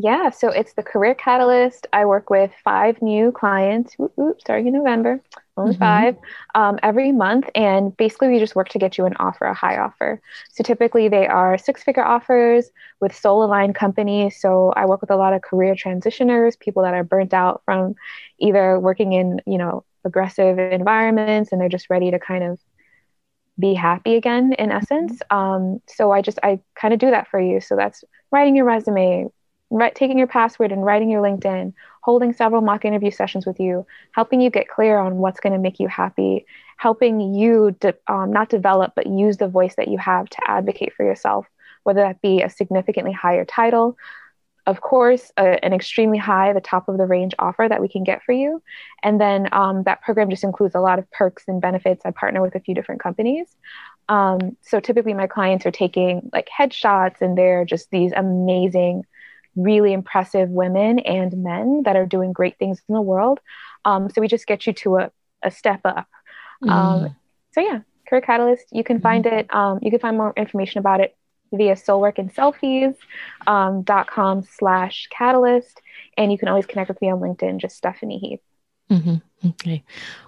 Yeah, 0.00 0.30
so 0.30 0.48
it's 0.48 0.74
the 0.74 0.82
Career 0.84 1.14
Catalyst. 1.14 1.88
I 1.92 2.04
work 2.04 2.30
with 2.30 2.52
five 2.62 3.02
new 3.02 3.32
clients 3.32 3.96
starting 4.38 4.68
in 4.68 4.74
November, 4.74 5.20
only 5.58 5.72
mm-hmm. 5.72 5.80
five, 5.80 6.16
um, 6.54 6.78
every 6.82 7.12
month. 7.12 7.48
And 7.54 7.96
basically, 7.96 8.28
we 8.28 8.38
just 8.38 8.56
work 8.56 8.68
to 8.70 8.78
get 8.78 8.96
you 8.96 9.06
an 9.06 9.14
offer, 9.18 9.44
a 9.44 9.54
high 9.54 9.76
offer. 9.76 10.20
So 10.50 10.62
typically, 10.62 11.08
they 11.08 11.26
are 11.26 11.58
six 11.58 11.82
figure 11.82 12.04
offers 12.04 12.70
with 13.00 13.14
soul 13.14 13.44
aligned 13.44 13.74
companies. 13.74 14.40
So 14.40 14.72
I 14.76 14.86
work 14.86 15.00
with 15.00 15.10
a 15.10 15.16
lot 15.16 15.32
of 15.32 15.42
career 15.42 15.74
transitioners, 15.74 16.58
people 16.58 16.82
that 16.82 16.94
are 16.94 17.04
burnt 17.04 17.34
out 17.34 17.62
from 17.64 17.94
either 18.38 18.78
working 18.78 19.12
in, 19.12 19.40
you 19.46 19.58
know, 19.58 19.84
aggressive 20.04 20.58
environments 20.58 21.52
and 21.52 21.60
they're 21.60 21.68
just 21.68 21.90
ready 21.90 22.10
to 22.10 22.18
kind 22.18 22.44
of 22.44 22.58
be 23.58 23.74
happy 23.74 24.14
again 24.14 24.52
in 24.52 24.70
essence 24.70 25.20
um, 25.30 25.82
so 25.88 26.12
i 26.12 26.22
just 26.22 26.38
i 26.44 26.60
kind 26.76 26.94
of 26.94 27.00
do 27.00 27.10
that 27.10 27.26
for 27.26 27.40
you 27.40 27.60
so 27.60 27.74
that's 27.74 28.04
writing 28.30 28.54
your 28.54 28.64
resume 28.64 29.28
right, 29.70 29.94
taking 29.94 30.18
your 30.18 30.26
password 30.26 30.72
and 30.72 30.84
writing 30.84 31.10
your 31.10 31.22
LinkedIn, 31.22 31.72
holding 32.08 32.32
several 32.32 32.62
mock 32.62 32.86
interview 32.86 33.10
sessions 33.10 33.44
with 33.44 33.60
you, 33.60 33.86
helping 34.12 34.40
you 34.40 34.48
get 34.48 34.66
clear 34.66 34.98
on 34.98 35.16
what's 35.16 35.40
going 35.40 35.52
to 35.52 35.58
make 35.58 35.78
you 35.78 35.86
happy, 35.88 36.46
helping 36.78 37.34
you 37.34 37.76
de- 37.80 37.92
um, 38.06 38.32
not 38.32 38.48
develop, 38.48 38.94
but 38.96 39.06
use 39.06 39.36
the 39.36 39.46
voice 39.46 39.74
that 39.76 39.88
you 39.88 39.98
have 39.98 40.26
to 40.26 40.38
advocate 40.46 40.94
for 40.94 41.04
yourself, 41.04 41.44
whether 41.82 42.00
that 42.00 42.22
be 42.22 42.40
a 42.40 42.48
significantly 42.48 43.12
higher 43.12 43.44
title, 43.44 43.94
of 44.64 44.80
course, 44.80 45.30
an 45.36 45.74
extremely 45.74 46.16
high, 46.16 46.54
the 46.54 46.62
top 46.62 46.88
of 46.88 46.96
the 46.96 47.04
range 47.04 47.34
offer 47.38 47.66
that 47.68 47.82
we 47.82 47.88
can 47.88 48.04
get 48.04 48.22
for 48.22 48.32
you. 48.32 48.62
And 49.02 49.20
then 49.20 49.50
um, 49.52 49.82
that 49.82 50.00
program 50.00 50.30
just 50.30 50.44
includes 50.44 50.74
a 50.74 50.80
lot 50.80 50.98
of 50.98 51.10
perks 51.10 51.44
and 51.46 51.60
benefits. 51.60 52.06
I 52.06 52.10
partner 52.10 52.40
with 52.40 52.54
a 52.54 52.60
few 52.60 52.74
different 52.74 53.02
companies. 53.02 53.54
Um, 54.08 54.56
so 54.62 54.80
typically, 54.80 55.12
my 55.12 55.26
clients 55.26 55.66
are 55.66 55.70
taking 55.70 56.30
like 56.32 56.48
headshots, 56.58 57.20
and 57.20 57.36
they're 57.36 57.66
just 57.66 57.90
these 57.90 58.12
amazing 58.16 59.04
really 59.58 59.92
impressive 59.92 60.48
women 60.48 61.00
and 61.00 61.42
men 61.42 61.82
that 61.84 61.96
are 61.96 62.06
doing 62.06 62.32
great 62.32 62.58
things 62.58 62.80
in 62.88 62.94
the 62.94 63.02
world. 63.02 63.40
Um, 63.84 64.08
so 64.10 64.20
we 64.20 64.28
just 64.28 64.46
get 64.46 64.66
you 64.66 64.72
to 64.74 64.96
a, 64.96 65.10
a 65.42 65.50
step 65.50 65.80
up. 65.84 66.06
Mm. 66.62 66.70
Um, 66.70 67.16
so 67.52 67.60
yeah, 67.60 67.80
Career 68.08 68.22
Catalyst. 68.22 68.66
You 68.72 68.84
can 68.84 69.00
find 69.00 69.24
mm. 69.24 69.32
it. 69.32 69.54
Um, 69.54 69.78
you 69.82 69.90
can 69.90 70.00
find 70.00 70.16
more 70.16 70.32
information 70.36 70.78
about 70.78 71.00
it 71.00 71.16
via 71.52 71.74
soulworkandselfies.com 71.74 74.38
um, 74.38 74.42
slash 74.42 75.08
catalyst. 75.10 75.80
And 76.16 76.32
you 76.32 76.38
can 76.38 76.48
always 76.48 76.66
connect 76.66 76.88
with 76.88 77.00
me 77.00 77.10
on 77.10 77.20
LinkedIn, 77.20 77.58
just 77.58 77.76
Stephanie 77.76 78.18
Heath. 78.18 78.40
Mm-hmm. 78.90 79.48
Okay. 79.50 79.84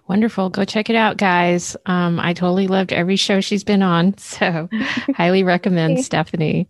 Wonderful. 0.06 0.50
Go 0.50 0.64
check 0.64 0.90
it 0.90 0.96
out, 0.96 1.16
guys. 1.16 1.76
Um, 1.86 2.20
I 2.20 2.32
totally 2.32 2.68
loved 2.68 2.92
every 2.92 3.16
show 3.16 3.40
she's 3.40 3.64
been 3.64 3.82
on. 3.82 4.14
So 4.40 4.68
highly 5.14 5.42
recommend 5.42 6.04
Stephanie. 6.04 6.68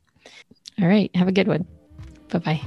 All 0.81 0.89
right. 0.89 1.15
Have 1.15 1.29
a 1.29 1.33
good 1.33 1.49
one. 1.49 1.67
Bye 2.31 2.39
bye. 2.39 2.63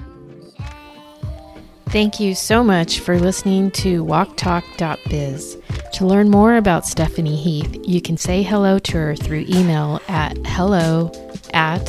Thank 1.95 2.19
you 2.19 2.35
so 2.35 2.61
much 2.61 2.99
for 2.99 3.17
listening 3.17 3.71
to 3.71 4.03
WOCTalk.biz. 4.03 5.57
To 5.93 6.05
learn 6.05 6.29
more 6.29 6.57
about 6.57 6.85
Stephanie 6.85 7.37
Heath, 7.37 7.73
you 7.87 8.01
can 8.01 8.17
say 8.17 8.43
hello 8.43 8.79
to 8.79 8.97
her 8.97 9.15
through 9.15 9.45
email 9.47 10.01
at 10.09 10.37
hello 10.45 11.09
at 11.53 11.85